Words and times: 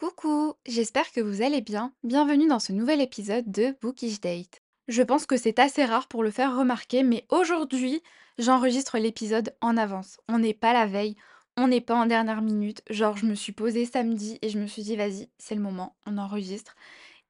Coucou, 0.00 0.54
j'espère 0.64 1.12
que 1.12 1.20
vous 1.20 1.42
allez 1.42 1.60
bien. 1.60 1.92
Bienvenue 2.04 2.48
dans 2.48 2.58
ce 2.58 2.72
nouvel 2.72 3.02
épisode 3.02 3.52
de 3.52 3.76
Bookish 3.82 4.18
Date. 4.18 4.62
Je 4.88 5.02
pense 5.02 5.26
que 5.26 5.36
c'est 5.36 5.58
assez 5.58 5.84
rare 5.84 6.08
pour 6.08 6.22
le 6.22 6.30
faire 6.30 6.56
remarquer, 6.56 7.02
mais 7.02 7.26
aujourd'hui, 7.28 8.02
j'enregistre 8.38 8.96
l'épisode 8.96 9.54
en 9.60 9.76
avance. 9.76 10.18
On 10.26 10.38
n'est 10.38 10.54
pas 10.54 10.72
la 10.72 10.86
veille, 10.86 11.16
on 11.58 11.68
n'est 11.68 11.82
pas 11.82 11.96
en 11.96 12.06
dernière 12.06 12.40
minute. 12.40 12.80
Genre, 12.88 13.14
je 13.18 13.26
me 13.26 13.34
suis 13.34 13.52
posée 13.52 13.84
samedi 13.84 14.38
et 14.40 14.48
je 14.48 14.58
me 14.58 14.66
suis 14.66 14.80
dit, 14.80 14.96
vas-y, 14.96 15.28
c'est 15.36 15.54
le 15.54 15.60
moment, 15.60 15.94
on 16.06 16.16
enregistre. 16.16 16.76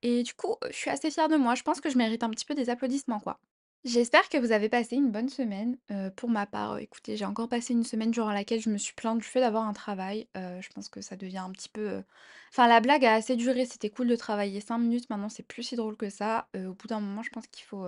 Et 0.02 0.22
du 0.22 0.34
coup, 0.34 0.54
je 0.70 0.76
suis 0.76 0.90
assez 0.90 1.10
fière 1.10 1.28
de 1.28 1.34
moi. 1.34 1.56
Je 1.56 1.64
pense 1.64 1.80
que 1.80 1.90
je 1.90 1.98
mérite 1.98 2.22
un 2.22 2.30
petit 2.30 2.46
peu 2.46 2.54
des 2.54 2.70
applaudissements, 2.70 3.18
quoi. 3.18 3.40
J'espère 3.84 4.28
que 4.28 4.36
vous 4.36 4.52
avez 4.52 4.68
passé 4.68 4.96
une 4.96 5.10
bonne 5.10 5.28
semaine. 5.30 5.78
Heu, 5.90 6.10
pour 6.14 6.28
ma 6.28 6.46
part, 6.46 6.74
heu, 6.74 6.80
écoutez, 6.82 7.16
j'ai 7.16 7.24
encore 7.24 7.48
passé 7.48 7.72
une 7.72 7.84
semaine 7.84 8.10
durant 8.10 8.32
laquelle 8.32 8.60
je 8.60 8.68
me 8.70 8.76
suis 8.76 8.92
plainte 8.94 9.18
du 9.18 9.24
fait 9.24 9.40
d'avoir 9.40 9.66
un 9.66 9.72
travail. 9.72 10.28
Heu, 10.36 10.60
je 10.60 10.68
pense 10.70 10.88
que 10.90 11.00
ça 11.00 11.16
devient 11.16 11.38
un 11.38 11.50
petit 11.50 11.70
peu, 11.70 12.02
enfin 12.52 12.68
la 12.68 12.80
blague 12.80 13.04
a 13.06 13.14
assez 13.14 13.36
duré, 13.36 13.64
c'était 13.64 13.88
cool 13.90 14.08
de 14.08 14.16
travailler 14.16 14.60
5 14.60 14.78
minutes, 14.78 15.08
maintenant 15.08 15.30
c'est 15.30 15.42
plus 15.42 15.62
si 15.62 15.76
drôle 15.76 15.96
que 15.96 16.10
ça. 16.10 16.48
Au 16.54 16.74
bout 16.74 16.88
d'un 16.88 17.00
moment, 17.00 17.22
je 17.22 17.30
pense 17.30 17.46
qu'il 17.46 17.64
faut, 17.64 17.86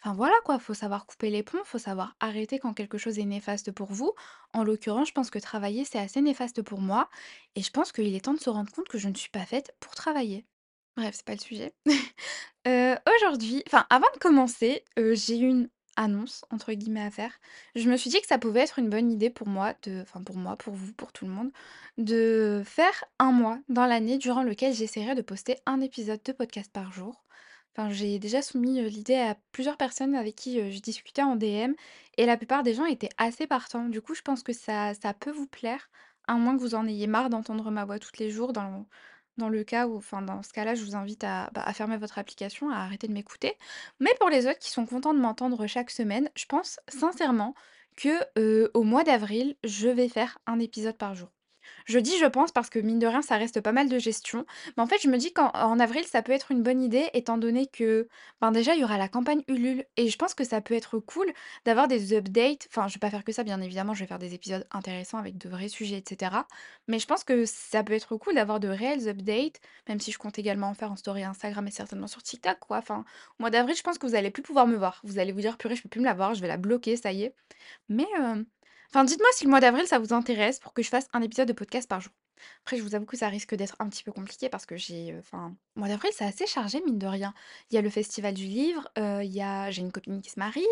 enfin 0.00 0.14
voilà 0.14 0.34
quoi, 0.44 0.58
faut 0.60 0.74
savoir 0.74 1.06
couper 1.06 1.30
les 1.30 1.42
ponts, 1.44 1.64
faut 1.64 1.78
savoir 1.78 2.16
arrêter 2.20 2.58
quand 2.60 2.74
quelque 2.74 2.98
chose 2.98 3.18
est 3.18 3.24
néfaste 3.26 3.72
pour 3.72 3.92
vous. 3.92 4.12
En 4.54 4.64
l'occurrence, 4.64 5.08
je 5.08 5.14
pense 5.14 5.30
que 5.30 5.38
travailler, 5.40 5.84
c'est 5.84 5.98
assez 6.00 6.22
néfaste 6.22 6.62
pour 6.62 6.80
moi 6.80 7.10
et 7.56 7.62
je 7.62 7.70
pense 7.70 7.92
qu'il 7.92 8.14
est 8.14 8.24
temps 8.24 8.34
de 8.34 8.40
se 8.40 8.50
rendre 8.50 8.72
compte 8.72 8.88
que 8.88 8.98
je 8.98 9.08
ne 9.08 9.14
suis 9.16 9.30
pas 9.30 9.46
faite 9.46 9.74
pour 9.80 9.94
travailler. 9.94 10.46
Bref, 10.96 11.14
c'est 11.16 11.24
pas 11.24 11.32
le 11.34 11.38
sujet. 11.38 11.72
Heu, 12.66 12.96
aujourd'hui 13.16 13.62
enfin, 13.66 13.86
avant 13.90 14.06
de 14.14 14.18
commencer, 14.18 14.84
heu, 14.98 15.14
j'ai 15.14 15.36
une 15.36 15.68
«annonce» 15.96 16.44
entre 16.50 16.72
guillemets 16.74 17.02
à 17.02 17.10
faire. 17.10 17.32
Je 17.74 17.88
me 17.90 17.96
suis 17.96 18.10
dit 18.10 18.20
que 18.20 18.26
ça 18.26 18.38
pouvait 18.38 18.60
être 18.60 18.78
une 18.78 18.90
bonne 18.90 19.10
idée 19.10 19.30
pour 19.30 19.48
moi 19.48 19.74
enfin 20.02 20.22
pour 20.22 20.36
moi, 20.36 20.56
pour 20.56 20.74
vous, 20.74 20.92
pour 20.92 21.12
tout 21.12 21.24
le 21.24 21.30
monde, 21.32 21.50
de 21.98 22.62
faire 22.66 23.04
un 23.18 23.32
mois 23.32 23.58
dans 23.68 23.86
l'année 23.86 24.18
durant 24.18 24.42
lequel 24.42 24.74
j'essaierai 24.74 25.14
de 25.14 25.22
poster 25.22 25.56
un 25.66 25.80
épisode 25.80 26.22
de 26.24 26.32
podcast 26.32 26.70
par 26.72 26.92
jour. 26.92 27.24
Enfin, 27.74 27.90
j'ai 27.90 28.18
déjà 28.18 28.42
soumis, 28.42 28.80
heu, 28.80 28.86
l'idée 28.88 29.14
à 29.16 29.36
plusieurs 29.52 29.78
personnes 29.78 30.14
avec 30.14 30.36
qui, 30.36 30.70
je 30.72 30.80
discutais 30.80 31.22
en 31.22 31.36
DM 31.36 31.72
et 32.18 32.26
la 32.26 32.36
plupart 32.36 32.62
des 32.62 32.74
gens 32.74 32.84
étaient 32.84 33.08
assez 33.16 33.46
partants. 33.46 33.88
Du 33.88 34.02
coup, 34.02 34.14
je 34.14 34.20
pense 34.22 34.42
que 34.42 34.52
ça 34.52 34.92
ça 34.94 35.14
peut 35.14 35.30
vous 35.30 35.46
plaire, 35.46 35.90
à 36.28 36.34
moins 36.34 36.54
que 36.56 36.60
vous 36.60 36.74
en 36.74 36.86
ayez 36.86 37.06
marre 37.06 37.30
d'entendre 37.30 37.70
ma 37.70 37.84
voix 37.86 37.98
tous 37.98 38.12
les 38.18 38.30
jours 38.30 38.52
dans 38.52 38.86
dans 39.38 39.48
le 39.48 39.64
cas 39.64 39.86
où 39.86 39.96
enfin, 39.96 40.22
dans 40.22 40.42
ce 40.42 40.52
cas-là, 40.52 40.74
je 40.74 40.84
vous 40.84 40.96
invite 40.96 41.24
à, 41.24 41.50
bah, 41.52 41.62
à 41.64 41.72
fermer 41.72 41.96
votre 41.96 42.18
application, 42.18 42.70
à 42.70 42.76
arrêter 42.76 43.08
de 43.08 43.12
m'écouter. 43.12 43.56
Mais 44.00 44.10
pour 44.20 44.28
les 44.30 44.46
autres 44.46 44.58
qui 44.58 44.70
sont 44.70 44.86
contents 44.86 45.14
de 45.14 45.20
m'entendre 45.20 45.66
chaque 45.66 45.90
semaine, 45.90 46.30
je 46.36 46.44
pense 46.46 46.80
sincèrement 46.88 47.54
que, 47.96 48.70
au 48.74 48.82
mois 48.84 49.04
d'avril, 49.04 49.56
je 49.64 49.88
vais 49.88 50.08
faire 50.08 50.38
un 50.46 50.58
épisode 50.58 50.96
par 50.96 51.14
jour. 51.14 51.28
Je 51.86 51.98
dis 51.98 52.16
«je 52.18 52.26
pense» 52.26 52.52
parce 52.52 52.70
que 52.70 52.78
mine 52.78 52.98
de 52.98 53.06
rien, 53.06 53.22
ça 53.22 53.36
reste 53.36 53.60
pas 53.60 53.72
mal 53.72 53.88
de 53.88 53.98
gestion. 53.98 54.44
Mais 54.76 54.82
en 54.82 54.86
fait, 54.86 55.00
je 55.02 55.08
me 55.08 55.16
dis 55.18 55.32
qu'en 55.32 55.50
en 55.54 55.78
avril, 55.80 56.04
ça 56.04 56.22
peut 56.22 56.32
être 56.32 56.50
une 56.50 56.62
bonne 56.62 56.80
idée 56.82 57.08
étant 57.14 57.38
donné 57.38 57.66
que, 57.66 58.08
ben, 58.40 58.52
déjà, 58.52 58.74
il 58.74 58.80
y 58.80 58.84
aura 58.84 58.98
la 58.98 59.08
campagne 59.08 59.42
Ulule 59.48 59.84
et 59.96 60.08
je 60.08 60.16
pense 60.18 60.34
que 60.34 60.44
ça 60.44 60.60
peut 60.60 60.74
être 60.74 60.98
cool 60.98 61.32
d'avoir 61.64 61.88
des 61.88 62.14
updates. 62.14 62.66
Enfin, 62.70 62.88
je 62.88 62.94
vais 62.94 62.98
pas 63.00 63.10
faire 63.10 63.24
que 63.24 63.32
ça, 63.32 63.44
bien 63.44 63.60
évidemment, 63.60 63.94
je 63.94 64.00
vais 64.00 64.06
faire 64.06 64.18
des 64.18 64.34
épisodes 64.34 64.66
intéressants 64.70 65.18
avec 65.18 65.38
de 65.38 65.48
vrais 65.48 65.68
sujets 65.68 65.98
et 65.98 66.04
cetera. 66.08 66.46
Mais 66.88 66.98
je 66.98 67.06
pense 67.06 67.24
que 67.24 67.44
ça 67.46 67.82
peut 67.82 67.92
être 67.92 68.16
cool 68.16 68.34
d'avoir 68.34 68.60
de 68.60 68.68
réels 68.68 69.08
updates, 69.08 69.60
même 69.88 70.00
si 70.00 70.12
je 70.12 70.18
compte 70.18 70.38
également 70.38 70.68
en 70.68 70.74
faire 70.74 70.92
en 70.92 70.96
story 70.96 71.24
Instagram 71.24 71.66
et 71.66 71.70
certainement 71.70 72.06
sur 72.06 72.22
TikTok, 72.22 72.58
quoi. 72.60 72.78
Enfin, 72.78 73.04
au 73.38 73.42
mois 73.42 73.50
d'avril, 73.50 73.76
je 73.76 73.82
pense 73.82 73.98
que 73.98 74.06
vous 74.06 74.14
allez 74.14 74.30
plus 74.30 74.42
pouvoir 74.42 74.66
me 74.66 74.76
voir. 74.76 75.00
Vous 75.04 75.18
allez 75.18 75.32
vous 75.32 75.40
dire: 75.40 75.56
«Purée, 75.58 75.76
je 75.76 75.82
peux 75.82 75.88
plus 75.88 76.00
me 76.00 76.06
la 76.06 76.14
voir, 76.14 76.34
je 76.34 76.40
vais 76.40 76.48
la 76.48 76.56
bloquer, 76.56 76.96
ça 76.96 77.12
y 77.12 77.22
est». 77.24 77.34
Mais, 77.88 78.06
hem, 78.18 78.46
enfin, 78.94 79.04
dites-moi 79.04 79.28
si 79.34 79.44
le 79.44 79.50
mois 79.50 79.60
d'avril, 79.60 79.86
ça 79.86 79.98
vous 79.98 80.12
intéresse 80.12 80.58
pour 80.60 80.72
que 80.72 80.82
je 80.82 80.88
fasse 80.88 81.06
un 81.12 81.22
épisode 81.22 81.48
de 81.48 81.52
podcast 81.52 81.88
par 81.88 82.00
jour. 82.00 82.12
Après, 82.64 82.76
je 82.76 82.82
vous 82.82 82.94
avoue 82.94 83.06
que 83.06 83.16
ça 83.16 83.28
risque 83.28 83.54
d'être 83.54 83.76
un 83.78 83.88
petit 83.88 84.02
peu 84.02 84.12
compliqué 84.12 84.48
parce 84.48 84.66
que 84.66 84.76
j'ai, 84.76 85.12
heu, 85.12 85.18
enfin, 85.20 85.54
mois 85.76 85.88
d'avril, 85.88 86.10
c'est 86.14 86.24
assez 86.24 86.46
chargé, 86.46 86.80
mine 86.84 86.98
de 86.98 87.06
rien. 87.06 87.34
Il 87.70 87.74
y 87.74 87.78
a 87.78 87.82
le 87.82 87.90
festival 87.90 88.34
du 88.34 88.44
livre, 88.46 88.88
heu, 88.98 89.22
il 89.24 89.32
y 89.32 89.42
a 89.42 89.70
j'ai 89.70 89.82
une 89.82 89.92
copine 89.92 90.20
qui 90.20 90.30
se 90.30 90.38
marie, 90.38 90.66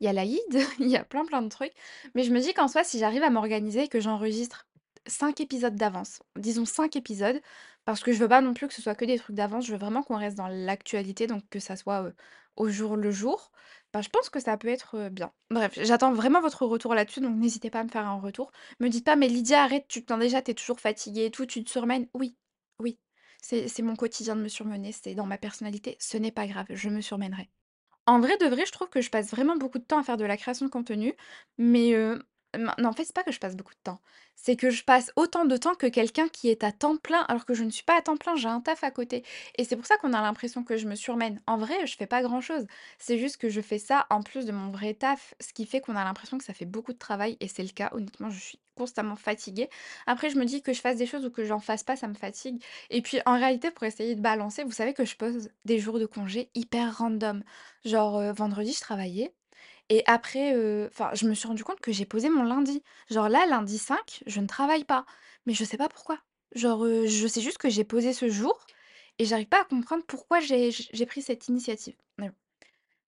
il 0.00 0.04
y 0.06 0.08
a 0.08 0.12
l'Aïd, 0.12 0.40
il 0.80 0.88
y 0.88 0.96
a 0.96 1.04
plein, 1.04 1.24
plein 1.24 1.42
de 1.42 1.48
trucs. 1.48 1.72
Mais 2.14 2.22
je 2.24 2.32
me 2.32 2.40
dis 2.40 2.54
qu'en 2.54 2.68
soi, 2.68 2.84
si 2.84 2.98
j'arrive 2.98 3.22
à 3.22 3.30
m'organiser 3.30 3.84
et 3.84 3.88
que 3.88 4.00
j'enregistre 4.00 4.66
5 5.06 5.40
épisodes 5.40 5.74
d'avance, 5.76 6.22
disons 6.36 6.64
5 6.64 6.96
épisodes, 6.96 7.40
parce 7.84 8.02
que 8.02 8.12
je 8.12 8.18
veux 8.18 8.28
pas 8.28 8.40
non 8.40 8.54
plus 8.54 8.68
que 8.68 8.74
ce 8.74 8.82
soit 8.82 8.94
que 8.94 9.04
des 9.04 9.18
trucs 9.18 9.36
d'avance, 9.36 9.66
je 9.66 9.72
veux 9.72 9.78
vraiment 9.78 10.02
qu'on 10.02 10.16
reste 10.16 10.36
dans 10.36 10.48
l'actualité, 10.48 11.26
donc 11.26 11.42
que 11.50 11.58
ça 11.60 11.76
soit, 11.76 12.02
heu, 12.04 12.14
au 12.56 12.68
jour 12.68 12.96
le 12.96 13.10
jour. 13.10 13.50
Bah, 13.92 14.02
je 14.02 14.08
pense 14.08 14.30
que 14.30 14.38
ça 14.38 14.56
peut 14.56 14.68
être, 14.68 15.08
bien. 15.08 15.32
Bref, 15.50 15.72
j'attends 15.82 16.12
vraiment 16.12 16.40
votre 16.40 16.64
retour 16.64 16.94
là-dessus, 16.94 17.20
donc 17.20 17.36
n'hésitez 17.36 17.70
pas 17.70 17.80
à 17.80 17.84
me 17.84 17.88
faire 17.88 18.06
un 18.06 18.20
retour. 18.20 18.52
Me 18.78 18.88
dites 18.88 19.04
pas: 19.04 19.16
«Mais 19.16 19.26
Lydia, 19.28 19.64
arrête, 19.64 19.86
tu 19.88 20.00
te 20.02 20.06
plains 20.06 20.18
déjà, 20.18 20.40
tu 20.42 20.52
es 20.52 20.54
toujours 20.54 20.78
fatiguée 20.80 21.24
et 21.26 21.30
tout, 21.32 21.44
tu 21.46 21.64
te 21.64 21.70
surmènes». 21.70 22.06
Oui, 22.14 22.36
oui, 22.78 22.98
c'est 23.42 23.82
mon 23.82 23.96
quotidien 23.96 24.36
de 24.36 24.42
me 24.42 24.48
surmener, 24.48 24.92
c'est 24.92 25.14
dans 25.16 25.26
ma 25.26 25.38
personnalité, 25.38 25.96
ce 25.98 26.16
n'est 26.18 26.30
pas 26.30 26.46
grave, 26.46 26.66
je 26.70 26.88
me 26.88 27.00
surmènerai. 27.00 27.50
En 28.06 28.20
vrai 28.20 28.36
de 28.38 28.46
vrai, 28.46 28.66
je 28.66 28.72
trouve 28.72 28.88
que 28.90 29.00
je 29.00 29.10
passe 29.10 29.30
vraiment 29.30 29.56
beaucoup 29.56 29.78
de 29.78 29.84
temps 29.84 29.98
à 29.98 30.02
faire 30.02 30.16
de 30.16 30.24
la 30.24 30.36
création 30.36 30.66
de 30.66 30.70
contenu, 30.70 31.14
mais 31.58 31.94
non, 32.58 32.72
en 32.88 32.92
fait, 32.92 33.04
c'est 33.04 33.14
pas 33.14 33.22
que 33.22 33.32
je 33.32 33.38
passe 33.38 33.56
beaucoup 33.56 33.74
de 33.74 33.80
temps, 33.84 34.00
c'est 34.36 34.56
que 34.56 34.70
je 34.70 34.82
passe 34.84 35.12
autant 35.16 35.44
de 35.44 35.56
temps 35.56 35.74
que 35.74 35.86
quelqu'un 35.86 36.28
qui 36.28 36.48
est 36.48 36.64
à 36.64 36.72
temps 36.72 36.96
plein, 36.96 37.20
alors 37.28 37.44
que 37.46 37.54
je 37.54 37.62
ne 37.64 37.70
suis 37.70 37.84
pas 37.84 37.96
à 37.98 38.02
temps 38.02 38.16
plein, 38.16 38.36
j'ai 38.36 38.48
un 38.48 38.60
taf 38.60 38.82
à 38.84 38.90
côté 38.90 39.24
et 39.56 39.64
c'est 39.64 39.76
pour 39.76 39.86
ça 39.86 39.96
qu'on 39.98 40.12
a 40.12 40.20
l'impression 40.22 40.64
que 40.64 40.76
je 40.76 40.86
me 40.88 40.94
surmène. 40.94 41.40
En 41.46 41.56
vrai, 41.58 41.86
je 41.86 41.96
fais 41.96 42.06
pas 42.06 42.22
grand-chose, 42.22 42.66
c'est 42.98 43.18
juste 43.18 43.36
que 43.36 43.48
je 43.48 43.60
fais 43.60 43.78
ça 43.78 44.06
en 44.10 44.22
plus 44.22 44.46
de 44.46 44.52
mon 44.52 44.70
vrai 44.70 44.94
taf, 44.94 45.34
ce 45.40 45.52
qui 45.52 45.66
fait 45.66 45.80
qu'on 45.80 45.96
a 45.96 46.04
l'impression 46.04 46.38
que 46.38 46.44
ça 46.44 46.54
fait 46.54 46.64
beaucoup 46.66 46.92
de 46.92 46.98
travail 46.98 47.36
et 47.40 47.48
c'est 47.48 47.62
le 47.62 47.70
cas. 47.70 47.90
Honnêtement, 47.92 48.30
je 48.30 48.40
suis 48.40 48.60
constamment 48.76 49.16
fatiguée. 49.16 49.68
Après, 50.06 50.30
je 50.30 50.36
me 50.38 50.44
dis 50.44 50.62
que 50.62 50.72
je 50.72 50.80
fasse 50.80 50.96
des 50.96 51.06
choses 51.06 51.26
ou 51.26 51.30
que 51.30 51.44
j'en 51.44 51.60
fasse 51.60 51.82
pas, 51.84 51.96
ça 51.96 52.08
me 52.08 52.14
fatigue 52.14 52.62
et 52.90 53.02
puis, 53.02 53.18
en 53.26 53.34
réalité, 53.38 53.70
pour 53.70 53.84
essayer 53.84 54.14
de 54.14 54.20
balancer, 54.20 54.64
vous 54.64 54.72
savez 54.72 54.94
que 54.94 55.04
je 55.04 55.16
pose 55.16 55.50
des 55.64 55.78
jours 55.78 55.98
de 55.98 56.06
congé 56.06 56.50
hyper 56.54 56.98
random. 56.98 57.42
Genre, 57.84 58.18
heu, 58.20 58.32
vendredi, 58.32 58.72
je 58.72 58.80
travaillais 58.80 59.34
et 59.90 60.02
après, 60.06 60.52
je 60.54 61.26
me 61.26 61.34
suis 61.34 61.48
rendu 61.48 61.64
compte 61.64 61.80
que 61.80 61.92
j'ai 61.92 62.06
posé 62.06 62.30
mon 62.30 62.44
lundi. 62.44 62.82
Genre 63.10 63.28
là, 63.28 63.44
lundi 63.46 63.76
5, 63.76 64.22
je 64.24 64.40
ne 64.40 64.46
travaille 64.46 64.84
pas, 64.84 65.04
mais 65.44 65.52
je 65.52 65.64
sais 65.64 65.76
pas 65.76 65.88
pourquoi. 65.88 66.18
Genre, 66.54 66.86
je 66.86 67.26
sais 67.26 67.40
juste 67.40 67.58
que 67.58 67.68
j'ai 67.68 67.84
posé 67.84 68.12
ce 68.12 68.28
jour 68.28 68.66
et 69.18 69.24
j'arrive 69.24 69.48
pas 69.48 69.60
à 69.60 69.64
comprendre 69.64 70.04
pourquoi 70.06 70.40
j'ai 70.40 70.72
pris 71.06 71.22
cette 71.22 71.48
initiative. 71.48 71.96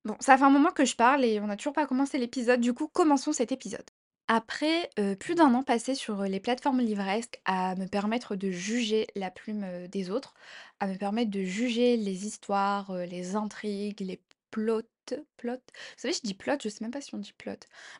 Bon. 0.04 0.16
Ça 0.18 0.36
fait 0.36 0.42
un 0.42 0.50
moment 0.50 0.72
que 0.72 0.84
je 0.84 0.96
parle 0.96 1.24
et 1.24 1.38
on 1.38 1.46
n'a 1.46 1.56
toujours 1.56 1.72
pas 1.72 1.86
commencé 1.86 2.18
l'épisode, 2.18 2.60
du 2.60 2.74
coup, 2.74 2.88
commençons 2.88 3.32
cet 3.32 3.52
épisode. 3.52 3.88
Après, 4.26 4.90
plus 5.20 5.36
d'un 5.36 5.54
an 5.54 5.62
passé 5.62 5.94
sur, 5.94 6.22
les 6.22 6.40
plateformes 6.40 6.80
livresques 6.80 7.40
à 7.44 7.76
me 7.76 7.86
permettre 7.86 8.34
de 8.34 8.50
juger 8.50 9.06
la 9.14 9.30
plume, 9.30 9.86
des 9.86 10.10
autres, 10.10 10.34
à 10.80 10.88
me 10.88 10.96
permettre 10.96 11.30
de 11.30 11.44
juger 11.44 11.96
les 11.96 12.26
histoires, 12.26 12.92
les 13.06 13.36
intrigues, 13.36 14.00
les 14.00 14.20
plots 14.50 14.82
Vous 15.10 15.56
savez, 15.96 16.14
je 16.14 16.20
dis 16.22 16.34
plot, 16.34 16.54
je 16.62 16.68
sais 16.68 16.78
même 16.82 16.90
pas 16.90 17.00
si 17.00 17.14
on 17.14 17.18
dit 17.18 17.32
plot. 17.32 17.54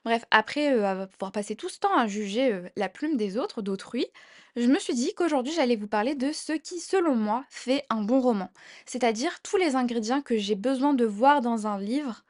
Bref, 0.05 0.25
après, 0.31 0.73
heu, 0.75 0.85
à 0.85 1.07
pouvoir 1.07 1.33
passer 1.33 1.57
tout 1.57 1.69
ce 1.69 1.79
temps 1.79 1.97
à 1.97 2.07
juger, 2.07 2.53
heu, 2.53 2.71
la 2.77 2.89
plume 2.89 3.17
des 3.17 3.37
autres, 3.39 3.63
d'autrui, 3.63 4.07
je 4.57 4.67
me 4.67 4.79
suis 4.79 4.95
dit 4.95 5.15
qu'aujourd'hui 5.15 5.53
j'allais 5.53 5.77
vous 5.77 5.89
parler 5.89 6.15
de 6.15 6.33
ce 6.33 6.53
qui, 6.53 6.81
selon 6.81 7.15
moi, 7.15 7.45
fait 7.51 7.85
un 7.91 8.03
bon 8.03 8.21
roman. 8.21 8.51
C'est-à-dire 8.87 9.41
tous 9.43 9.57
les 9.57 9.77
ingrédients 9.77 10.23
que 10.23 10.37
j'ai 10.39 10.55
besoin 10.55 10.95
de 10.95 11.05
voir 11.05 11.41
dans 11.41 11.67
un 11.67 11.79
livre 11.79 12.25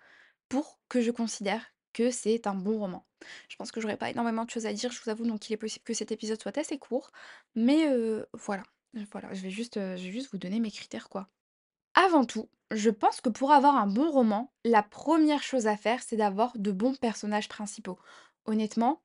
pour 0.49 0.81
que 0.89 1.00
je 1.03 1.10
considère 1.10 1.65
que 1.94 2.10
c'est 2.10 2.47
un 2.47 2.54
bon 2.54 2.78
roman. 2.78 3.06
Je 3.49 3.56
pense 3.56 3.72
que 3.72 3.81
j'aurais 3.81 3.97
pas 3.99 4.10
énormément 4.10 4.44
de 4.44 4.50
choses 4.50 4.66
à 4.66 4.72
dire, 4.72 4.93
je 4.93 5.00
vous 5.03 5.10
avoue, 5.10 5.27
donc 5.27 5.49
il 5.50 5.53
est 5.54 5.56
possible 5.59 5.84
que 5.84 5.94
cet 5.94 6.12
épisode 6.12 6.41
soit 6.43 6.59
assez 6.59 6.78
court, 6.78 7.10
mais 7.56 7.89
heu, 7.89 8.27
voilà, 8.34 8.65
voilà, 9.12 9.33
je 9.34 9.43
vais 9.43 9.50
juste, 9.50 9.77
je 9.77 10.04
vais 10.04 10.12
juste 10.12 10.31
vous 10.33 10.39
donner 10.39 10.60
mes 10.60 10.71
critères, 10.72 11.09
quoi. 11.10 11.28
Avant 12.05 12.25
tout, 12.25 12.49
je 12.73 12.91
pense 12.91 13.21
que 13.21 13.29
pour 13.29 13.53
avoir 13.53 13.77
un 13.77 13.87
bon 13.87 14.11
roman, 14.11 14.53
la 14.65 14.83
première 14.83 15.43
chose 15.43 15.67
à 15.67 15.77
faire, 15.77 16.03
c'est 16.03 16.17
d'avoir 16.17 16.53
de 16.59 16.73
bons 16.73 16.97
personnages 16.97 17.49
principaux. 17.49 17.99
Honnêtement, 18.45 19.03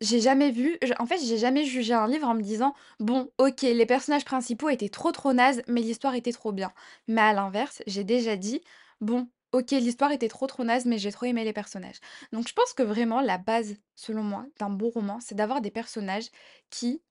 j'ai 0.00 0.20
jamais 0.20 0.50
vu 0.50 0.78
en 0.98 1.06
fait, 1.06 1.18
j'ai 1.18 1.38
jamais 1.38 1.64
jugé 1.64 1.94
un 1.94 2.08
livre 2.08 2.28
en 2.28 2.34
me 2.34 2.42
disant: 2.42 2.74
«Bon, 3.00 3.30
OK, 3.38 3.62
les 3.62 3.86
personnages 3.86 4.24
principaux 4.24 4.68
étaient 4.70 4.88
trop, 4.90 5.12
trop 5.12 5.32
nazes, 5.32 5.62
mais 5.68 5.82
l'histoire 5.82 6.14
était 6.14 6.32
trop 6.32 6.52
bien». 6.52 6.72
Mais 7.08 7.22
à 7.22 7.32
l'inverse, 7.34 7.82
j'ai 7.86 8.04
déjà 8.04 8.36
dit: 8.36 8.62
«Bon, 9.00 9.28
OK, 9.52 9.70
l'histoire 9.72 10.12
était 10.12 10.28
trop, 10.28 10.46
trop 10.46 10.64
naze, 10.64 10.86
mais 10.86 10.98
j'ai 10.98 11.12
trop 11.12 11.26
aimé 11.26 11.44
les 11.44 11.52
personnages». 11.54 12.00
Donc 12.32 12.48
je 12.48 12.54
pense 12.54 12.74
que 12.74 12.82
vraiment 12.84 13.20
la 13.22 13.38
base, 13.38 13.76
selon 13.96 14.22
moi, 14.24 14.46
d'un 14.60 14.70
bon 14.70 14.90
roman, 14.90 15.20
c'est 15.20 15.34
d'avoir 15.36 15.60
des 15.62 15.70
personnages 15.70 16.28
qui 16.70 17.02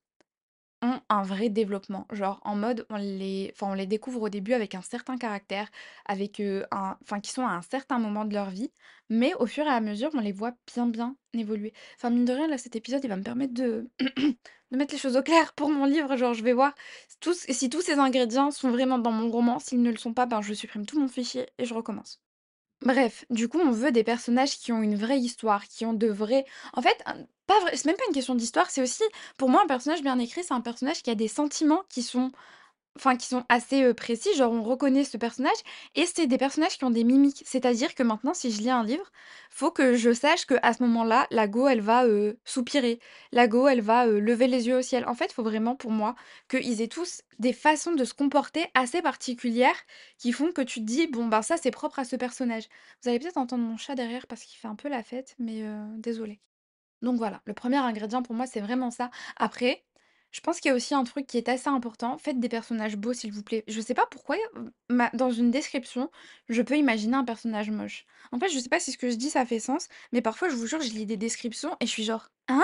un 1.09 1.23
vrai 1.23 1.49
développement. 1.49 2.07
Genre 2.11 2.39
en 2.43 2.55
mode 2.55 2.85
on 2.89 2.97
les 2.97 3.51
enfin 3.53 3.71
on 3.71 3.73
les 3.73 3.87
découvre 3.87 4.21
au 4.23 4.29
début 4.29 4.53
avec 4.53 4.75
un 4.75 4.81
certain 4.81 5.17
caractère, 5.17 5.69
avec, 6.05 6.39
un 6.39 6.97
enfin 7.01 7.19
qui 7.19 7.31
sont 7.31 7.45
à 7.45 7.51
un 7.51 7.61
certain 7.61 7.99
moment 7.99 8.25
de 8.25 8.33
leur 8.33 8.49
vie, 8.49 8.71
mais 9.09 9.33
au 9.35 9.45
fur 9.45 9.65
et 9.65 9.69
à 9.69 9.81
mesure, 9.81 10.09
on 10.13 10.19
les 10.19 10.31
voit 10.31 10.53
bien, 10.73 10.87
bien 10.87 11.15
évoluer. 11.33 11.73
Enfin 11.97 12.09
mine 12.09 12.25
de 12.25 12.33
rien, 12.33 12.47
là, 12.47 12.57
cet 12.57 12.75
épisode, 12.75 13.03
il 13.03 13.09
va 13.09 13.17
me 13.17 13.23
permettre 13.23 13.53
de 13.53 13.89
de 14.71 14.77
mettre 14.77 14.93
les 14.93 14.99
choses 14.99 15.17
au 15.17 15.23
clair 15.23 15.53
pour 15.53 15.69
mon 15.69 15.85
livre. 15.85 16.15
Genre 16.17 16.33
je 16.33 16.43
vais 16.43 16.53
voir 16.53 16.73
si 17.49 17.69
tous 17.69 17.81
ces 17.81 17.99
ingrédients 17.99 18.51
sont 18.51 18.71
vraiment 18.71 18.97
dans 18.99 19.11
mon 19.11 19.29
roman. 19.31 19.59
S'ils 19.59 19.81
ne 19.81 19.91
le 19.91 19.97
sont 19.97 20.13
pas, 20.13 20.25
ben 20.25 20.41
je 20.41 20.53
supprime 20.53 20.85
tout 20.85 20.99
mon 20.99 21.07
fichier 21.07 21.47
et 21.59 21.65
je 21.65 21.73
recommence. 21.73 22.22
Bref, 22.85 23.25
du 23.29 23.47
coup, 23.47 23.59
on 23.59 23.71
veut 23.71 23.91
des 23.91 24.03
personnages 24.03 24.57
qui 24.57 24.71
ont 24.73 24.81
une 24.81 24.95
vraie 24.95 25.19
histoire, 25.19 25.67
qui 25.67 25.85
ont 25.85 25.93
de 25.93 26.07
vrais 26.07 26.45
en 26.73 26.81
fait, 26.81 27.01
pas 27.47 27.55
c'est 27.73 27.85
même 27.85 27.95
pas 27.95 28.03
une 28.09 28.13
question 28.13 28.35
d'histoire, 28.35 28.69
c'est 28.69 28.81
aussi 28.81 29.03
pour 29.37 29.49
moi 29.49 29.61
un 29.63 29.67
personnage 29.67 30.01
bien 30.01 30.19
écrit, 30.19 30.43
c'est 30.43 30.53
un 30.53 30.61
personnage 30.61 31.01
qui 31.01 31.09
a 31.09 31.15
des 31.15 31.27
sentiments 31.29 31.83
qui 31.89 32.03
sont 32.03 32.31
Enfin, 32.95 33.15
qui 33.17 33.25
sont 33.27 33.43
assez, 33.49 33.91
précis, 33.95 34.29
genre 34.35 34.51
on 34.51 34.61
reconnaît 34.61 35.03
ce 35.03 35.17
personnage 35.17 35.57
et 35.95 36.05
c'est 36.05 36.27
des 36.27 36.37
personnages 36.37 36.77
qui 36.77 36.83
ont 36.85 36.91
des 36.91 37.03
mimiques. 37.03 37.41
C'est-à-dire 37.45 37.95
que 37.95 38.03
maintenant 38.03 38.35
si 38.35 38.51
je 38.51 38.61
lis 38.61 38.69
un 38.69 38.83
livre, 38.83 39.11
faut 39.49 39.71
que 39.71 39.95
je 39.95 40.13
sache 40.13 40.45
qu'à 40.45 40.73
ce 40.73 40.83
moment-là, 40.83 41.25
la 41.31 41.47
Go 41.47 41.67
elle 41.67 41.81
va, 41.81 42.03
soupirer, 42.45 42.99
la 43.31 43.47
Go 43.47 43.67
elle 43.67 43.81
va, 43.81 44.05
lever 44.05 44.47
les 44.47 44.67
yeux 44.67 44.77
au 44.77 44.81
ciel. 44.83 45.05
En 45.07 45.15
fait, 45.15 45.31
faut 45.33 45.41
vraiment 45.43 45.75
pour 45.75 45.89
moi 45.91 46.13
qu'ils 46.49 46.81
aient 46.81 46.87
tous 46.87 47.21
des 47.39 47.53
façons 47.53 47.93
de 47.93 48.05
se 48.05 48.13
comporter 48.13 48.67
assez 48.75 49.01
particulières 49.01 49.75
qui 50.19 50.31
font 50.31 50.51
que 50.51 50.61
tu 50.61 50.79
te 50.79 50.85
dis: 50.85 51.07
«Bon, 51.07 51.27
ben, 51.27 51.41
ça 51.41 51.57
c'est 51.57 51.71
propre 51.71 51.97
à 51.99 52.05
ce 52.05 52.15
personnage». 52.15 52.65
Vous 53.01 53.09
allez 53.09 53.19
peut-être 53.19 53.37
entendre 53.37 53.63
mon 53.63 53.77
chat 53.77 53.95
derrière 53.95 54.27
parce 54.27 54.43
qu'il 54.43 54.57
fait 54.59 54.67
un 54.67 54.75
peu 54.75 54.87
la 54.89 55.01
fête, 55.03 55.35
mais 55.39 55.63
heu, 55.63 55.77
désolée. 55.97 56.39
Donc 57.01 57.17
voilà, 57.17 57.41
le 57.45 57.53
premier 57.53 57.77
ingrédient 57.77 58.23
pour 58.23 58.35
moi, 58.35 58.47
c'est 58.47 58.61
vraiment 58.61 58.91
ça. 58.91 59.11
Après, 59.37 59.83
je 60.33 60.41
pense 60.41 60.59
qu'il 60.59 60.69
y 60.69 60.71
a 60.73 60.75
aussi 60.75 60.93
un 60.95 61.05
truc 61.05 61.27
qui 61.27 61.37
est 61.37 61.47
assez 61.47 61.69
important, 61.69 62.17
faites 62.17 62.39
des 62.39 62.49
personnages 62.49 62.97
beaux 62.97 63.13
s'il 63.13 63.31
vous 63.31 63.43
plaît. 63.43 63.63
Je 63.67 63.79
sais 63.79 63.93
pas 63.93 64.07
pourquoi, 64.07 64.35
dans 65.13 65.31
une 65.31 65.51
description, 65.51 66.11
je 66.49 66.61
peux 66.61 66.75
imaginer 66.75 67.15
un 67.15 67.23
personnage 67.23 67.69
moche. 67.71 68.05
En 68.31 68.39
fait, 68.39 68.49
je 68.49 68.59
sais 68.59 68.69
pas 68.69 68.79
si 68.79 68.91
ce 68.91 68.97
que 68.97 69.09
je 69.09 69.15
dis 69.15 69.29
ça 69.29 69.45
fait 69.45 69.59
sens, 69.59 69.87
mais 70.11 70.21
parfois 70.21 70.49
je 70.49 70.55
vous 70.55 70.67
jure, 70.67 70.81
je 70.81 70.89
lis 70.89 71.05
des 71.05 71.17
descriptions 71.17 71.77
et 71.79 71.85
je 71.85 71.91
suis 71.91 72.03
genre: 72.03 72.29
«Hein? 72.49 72.63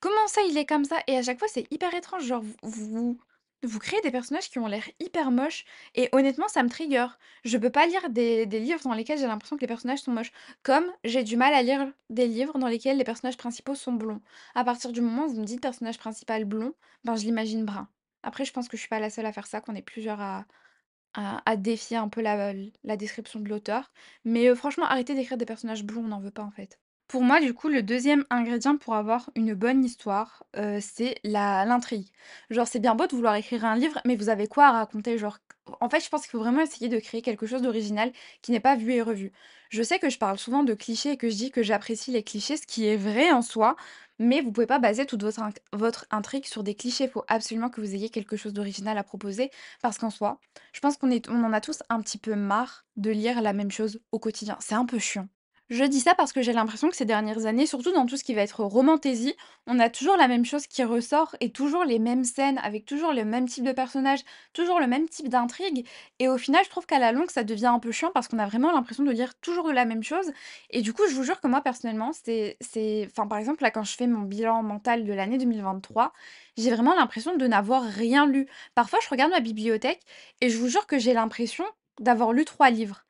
Comment 0.00 0.28
ça, 0.28 0.42
il 0.48 0.56
est 0.56 0.66
comme 0.66 0.84
ça? 0.84 0.98
Et 1.06 1.16
à 1.16 1.22
chaque 1.22 1.38
fois, 1.38 1.48
c'est 1.48 1.66
hyper 1.72 1.92
étrange, 1.94 2.24
genre 2.24 2.42
vous 2.62 3.18
vous 3.62 3.78
créez 3.78 4.00
des 4.02 4.10
personnages 4.10 4.50
qui 4.50 4.58
ont 4.58 4.66
l'air 4.66 4.84
hyper 5.00 5.30
moches 5.30 5.64
et 5.94 6.08
honnêtement, 6.12 6.48
ça 6.48 6.62
me 6.62 6.68
trigger. 6.68 7.06
Je 7.44 7.58
peux 7.58 7.70
pas 7.70 7.86
lire 7.86 8.10
des 8.10 8.46
livres 8.46 8.80
dans 8.84 8.94
lesquels 8.94 9.18
j'ai 9.18 9.26
l'impression 9.26 9.56
que 9.56 9.60
les 9.62 9.66
personnages 9.66 10.00
sont 10.00 10.12
moches. 10.12 10.32
Comme 10.62 10.84
j'ai 11.04 11.22
du 11.24 11.36
mal 11.36 11.54
à 11.54 11.62
lire 11.62 11.92
des 12.10 12.26
livres 12.26 12.58
dans 12.58 12.68
lesquels 12.68 12.96
les 12.98 13.04
personnages 13.04 13.36
principaux 13.36 13.74
sont 13.74 13.92
blonds. 13.92 14.20
À 14.54 14.64
partir 14.64 14.92
du 14.92 15.00
moment 15.00 15.26
où 15.26 15.30
vous 15.30 15.40
me 15.40 15.46
dites 15.46 15.60
personnage 15.62 15.98
principal 15.98 16.44
blond, 16.44 16.74
ben, 17.04 17.16
je 17.16 17.24
l'imagine 17.24 17.64
brun. 17.64 17.88
Après, 18.22 18.44
je 18.44 18.52
pense 18.52 18.68
que 18.68 18.76
je 18.76 18.80
suis 18.82 18.88
pas 18.88 19.00
la 19.00 19.10
seule 19.10 19.26
à 19.26 19.32
faire 19.32 19.46
ça, 19.46 19.60
qu'on 19.60 19.74
est 19.74 19.82
plusieurs 19.82 20.20
à 20.20 20.46
à 21.14 21.56
défier 21.56 21.96
un 21.96 22.08
peu 22.10 22.20
la 22.22 22.52
la 22.84 22.96
description 22.98 23.40
de 23.40 23.48
l'auteur. 23.48 23.92
Mais, 24.26 24.48
heu, 24.48 24.54
franchement, 24.54 24.84
arrêtez 24.86 25.14
d'écrire 25.14 25.38
des 25.38 25.46
personnages 25.46 25.84
blonds, 25.84 26.04
on 26.04 26.08
n'en 26.08 26.20
veut 26.20 26.30
pas, 26.32 26.44
en 26.44 26.50
fait. 26.50 26.80
Pour 27.12 27.22
moi, 27.24 27.40
du 27.40 27.52
coup, 27.52 27.68
le 27.68 27.82
deuxième 27.82 28.24
ingrédient 28.30 28.78
pour 28.78 28.94
avoir 28.94 29.28
une 29.34 29.52
bonne 29.52 29.84
histoire, 29.84 30.44
heu, 30.56 30.78
c'est 30.80 31.16
la 31.24 31.66
l'intrigue. 31.66 32.08
Genre, 32.48 32.66
c'est 32.66 32.78
bien 32.80 32.94
beau 32.94 33.06
de 33.06 33.12
vouloir 33.14 33.34
écrire 33.34 33.66
un 33.66 33.76
livre, 33.76 34.00
mais 34.06 34.16
vous 34.16 34.30
avez 34.30 34.46
quoi 34.48 34.68
à 34.68 34.72
raconter? 34.72 35.18
Genre, 35.18 35.38
en 35.82 35.90
fait, 35.90 36.00
je 36.02 36.08
pense 36.08 36.22
qu'il 36.22 36.30
faut 36.30 36.38
vraiment 36.38 36.62
essayer 36.62 36.88
de 36.88 36.98
créer 36.98 37.20
quelque 37.20 37.44
chose 37.46 37.60
d'original 37.60 38.12
qui 38.40 38.50
n'est 38.50 38.60
pas 38.60 38.76
vu 38.76 38.92
et 38.94 39.02
revu. 39.02 39.30
Je 39.68 39.82
sais 39.82 39.98
que 39.98 40.08
je 40.08 40.16
parle 40.16 40.38
souvent 40.38 40.64
de 40.64 40.72
clichés 40.72 41.10
et 41.12 41.16
que 41.18 41.28
je 41.28 41.36
dis 41.36 41.50
que 41.50 41.62
j'apprécie 41.62 42.12
les 42.12 42.22
clichés, 42.24 42.56
ce 42.56 42.66
qui 42.66 42.86
est 42.86 42.96
vrai 42.96 43.30
en 43.30 43.42
soi, 43.42 43.76
mais 44.18 44.40
vous 44.40 44.50
pouvez 44.50 44.66
pas 44.66 44.78
baser 44.78 45.04
toute 45.04 45.22
votre 45.22 45.42
votre 45.74 46.06
intrigue 46.10 46.46
sur 46.46 46.62
des 46.62 46.74
clichés. 46.74 47.04
Il 47.04 47.10
faut 47.10 47.24
absolument 47.28 47.68
que 47.68 47.82
vous 47.82 47.94
ayez 47.94 48.08
quelque 48.08 48.36
chose 48.38 48.54
d'original 48.54 48.96
à 48.96 49.04
proposer 49.04 49.50
parce 49.82 49.98
qu'en 49.98 50.10
soi, 50.10 50.40
je 50.72 50.80
pense 50.80 50.96
qu'on 50.96 51.10
on 51.28 51.44
en 51.44 51.52
a 51.52 51.60
tous 51.60 51.82
un 51.90 52.00
petit 52.00 52.16
peu 52.18 52.34
marre 52.36 52.86
de 52.96 53.10
lire 53.10 53.42
la 53.42 53.52
même 53.52 53.70
chose 53.70 54.00
au 54.12 54.18
quotidien. 54.18 54.56
C'est 54.60 54.74
un 54.74 54.86
peu 54.86 54.98
chiant. 54.98 55.28
Je 55.72 55.84
dis 55.84 56.00
ça 56.00 56.14
parce 56.14 56.34
que 56.34 56.42
j'ai 56.42 56.52
l'impression 56.52 56.90
que 56.90 56.96
ces 56.96 57.06
dernières 57.06 57.46
années, 57.46 57.64
surtout 57.64 57.92
dans 57.92 58.04
tout 58.04 58.18
ce 58.18 58.24
qui 58.24 58.34
va 58.34 58.42
être 58.42 58.62
romantasy, 58.62 59.34
on 59.66 59.78
a 59.78 59.88
toujours 59.88 60.18
la 60.18 60.28
même 60.28 60.44
chose 60.44 60.66
qui 60.66 60.84
ressort 60.84 61.34
et 61.40 61.50
toujours 61.50 61.86
les 61.86 61.98
mêmes 61.98 62.24
scènes 62.24 62.58
avec 62.58 62.84
toujours 62.84 63.14
le 63.14 63.24
même 63.24 63.48
type 63.48 63.64
de 63.64 63.72
personnage, 63.72 64.20
toujours 64.52 64.80
le 64.80 64.86
même 64.86 65.08
type 65.08 65.30
d'intrigue. 65.30 65.88
Et 66.18 66.28
au 66.28 66.36
final, 66.36 66.62
je 66.62 66.68
trouve 66.68 66.84
qu'à 66.84 66.98
la 66.98 67.10
longue, 67.12 67.30
ça 67.30 67.42
devient 67.42 67.68
un 67.68 67.78
peu 67.78 67.90
chiant 67.90 68.10
parce 68.12 68.28
qu'on 68.28 68.38
a 68.38 68.44
vraiment 68.44 68.70
l'impression 68.70 69.02
de 69.02 69.10
lire 69.12 69.34
toujours 69.36 69.72
la 69.72 69.86
même 69.86 70.02
chose. 70.02 70.30
Et 70.68 70.82
du 70.82 70.92
coup, 70.92 71.04
je 71.08 71.14
vous 71.14 71.22
jure 71.22 71.40
que 71.40 71.48
moi, 71.48 71.62
personnellement, 71.62 72.12
c'est, 72.12 72.58
c'est, 72.60 73.08
enfin, 73.10 73.26
par 73.26 73.38
exemple, 73.38 73.62
là, 73.62 73.70
quand 73.70 73.84
je 73.84 73.96
fais 73.96 74.06
mon 74.06 74.20
bilan 74.26 74.62
mental 74.62 75.04
de 75.06 75.12
l'année 75.14 75.38
2023, 75.38 76.12
j'ai 76.58 76.70
vraiment 76.70 76.94
l'impression 76.94 77.34
de 77.34 77.46
n'avoir 77.46 77.82
rien 77.82 78.26
lu. 78.26 78.46
Parfois, 78.74 78.98
je 79.02 79.08
regarde 79.08 79.30
ma 79.30 79.40
bibliothèque 79.40 80.02
et 80.42 80.50
je 80.50 80.58
vous 80.58 80.68
jure 80.68 80.86
que 80.86 80.98
j'ai 80.98 81.14
l'impression 81.14 81.64
d'avoir 81.98 82.34
lu 82.34 82.44
trois 82.44 82.68
livres. 82.68 83.04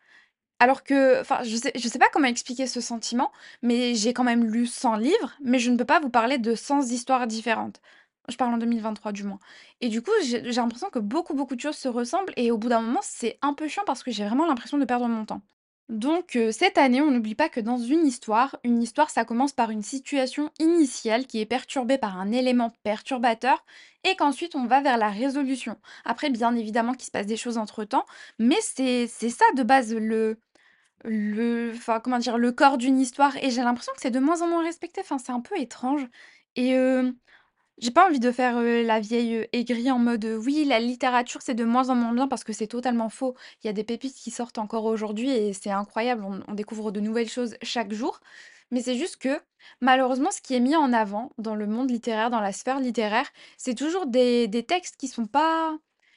Alors 0.62 0.84
que 0.84 1.20
enfin, 1.20 1.42
je 1.42 1.56
sais 1.56 1.72
sais 1.76 1.98
pas 1.98 2.08
comment 2.12 2.28
expliquer 2.28 2.68
ce 2.68 2.80
sentiment, 2.80 3.32
mais 3.62 3.96
j'ai 3.96 4.12
quand 4.12 4.22
même 4.22 4.44
lu 4.44 4.66
100 4.68 4.94
livres, 4.94 5.32
mais 5.42 5.58
je 5.58 5.72
ne 5.72 5.76
peux 5.76 5.84
pas 5.84 5.98
vous 5.98 6.08
parler 6.08 6.38
de 6.38 6.54
100 6.54 6.82
histoires 6.92 7.26
différentes. 7.26 7.80
Je 8.28 8.36
parle 8.36 8.54
en 8.54 8.58
2023 8.58 9.10
du 9.10 9.24
moins. 9.24 9.40
Et 9.80 9.88
du 9.88 10.02
coup, 10.02 10.12
j'ai 10.22 10.40
l'impression 10.52 10.88
que 10.90 11.00
beaucoup, 11.00 11.34
beaucoup 11.34 11.56
de 11.56 11.60
choses 11.60 11.76
se 11.76 11.88
ressemblent 11.88 12.32
et 12.36 12.52
au 12.52 12.58
bout 12.58 12.68
d'un 12.68 12.80
moment, 12.80 13.00
c'est 13.02 13.38
un 13.42 13.54
peu 13.54 13.66
chiant 13.66 13.82
parce 13.84 14.04
que 14.04 14.12
j'ai 14.12 14.24
vraiment 14.24 14.46
l'impression 14.46 14.78
de 14.78 14.84
perdre 14.84 15.08
mon 15.08 15.24
temps. 15.24 15.42
Donc 15.88 16.36
heu, 16.36 16.52
cette 16.52 16.78
année, 16.78 17.02
on 17.02 17.10
n'oublie 17.10 17.34
pas 17.34 17.48
que 17.48 17.60
dans 17.60 17.76
une 17.78 18.06
histoire, 18.06 18.56
une 18.62 18.80
histoire, 18.82 19.10
ça 19.10 19.24
commence 19.24 19.52
par 19.52 19.70
une 19.70 19.82
situation 19.82 20.50
initiale 20.60 21.26
qui 21.26 21.40
est 21.40 21.46
perturbée 21.46 21.98
par 21.98 22.18
un 22.20 22.30
élément 22.30 22.70
perturbateur 22.84 23.64
et 24.04 24.14
qu'ensuite 24.16 24.54
on 24.54 24.66
va 24.66 24.80
vers 24.80 24.96
la 24.96 25.10
résolution. 25.10 25.76
Après, 26.04 26.30
bien 26.30 26.54
évidemment 26.54 26.94
qu'il 26.94 27.06
se 27.06 27.10
passe 27.10 27.26
des 27.26 27.36
choses 27.36 27.58
entre-temps, 27.58 28.06
mais 28.38 28.58
c'est 28.62 29.08
ça 29.08 29.44
de 29.56 29.62
base 29.64 29.92
le 29.94 30.38
le 31.04 31.72
enfin, 31.74 32.00
comment 32.00 32.18
dire? 32.18 32.38
Le 32.38 32.52
corps 32.52 32.78
d'une 32.78 32.98
histoire 33.00 33.36
et 33.38 33.50
j'ai 33.50 33.62
l'impression 33.62 33.92
que 33.94 34.00
c'est 34.00 34.10
de 34.10 34.20
moins 34.20 34.42
en 34.42 34.48
moins 34.48 34.62
respecté, 34.62 35.00
enfin, 35.00 35.18
c'est 35.18 35.32
un 35.32 35.40
peu 35.40 35.58
étrange 35.58 36.06
et 36.56 36.74
j'ai 37.78 37.90
pas 37.90 38.06
envie 38.06 38.20
de 38.20 38.30
faire, 38.30 38.60
la 38.60 39.00
vieille, 39.00 39.48
aigrie 39.52 39.90
en 39.90 39.98
mode, 39.98 40.24
«Oui, 40.24 40.64
la 40.64 40.78
littérature, 40.78 41.40
c'est 41.42 41.54
de 41.54 41.64
moins 41.64 41.88
en 41.90 41.94
moins 41.96 42.12
bien» 42.12 42.28
parce 42.28 42.44
que 42.44 42.52
c'est 42.52 42.66
totalement 42.68 43.08
faux. 43.08 43.34
Il 43.62 43.66
y 43.66 43.70
a 43.70 43.72
des 43.72 43.84
pépites 43.84 44.14
qui 44.14 44.30
sortent 44.30 44.58
encore 44.58 44.84
aujourd'hui 44.84 45.30
et 45.30 45.52
c'est 45.52 45.70
incroyable, 45.70 46.24
on 46.24 46.40
on 46.48 46.54
découvre 46.54 46.92
de 46.92 47.00
nouvelles 47.00 47.28
choses 47.28 47.56
chaque 47.62 47.92
jour. 47.92 48.20
Mais 48.70 48.82
c'est 48.82 48.96
juste 48.96 49.16
que, 49.16 49.40
malheureusement, 49.80 50.30
ce 50.30 50.40
qui 50.40 50.54
est 50.54 50.60
mis 50.60 50.76
en 50.76 50.92
avant 50.92 51.32
dans 51.38 51.54
le 51.54 51.66
monde 51.66 51.90
littéraire, 51.90 52.30
dans 52.30 52.40
la 52.40 52.52
sphère 52.52 52.80
littéraire, 52.80 53.30
c'est 53.58 53.74
toujours 53.74 54.06
des 54.06 54.48
des 54.48 54.62
textes 54.64 54.96
qui 54.96 55.08
sont 55.08 55.26
pas 55.26 55.76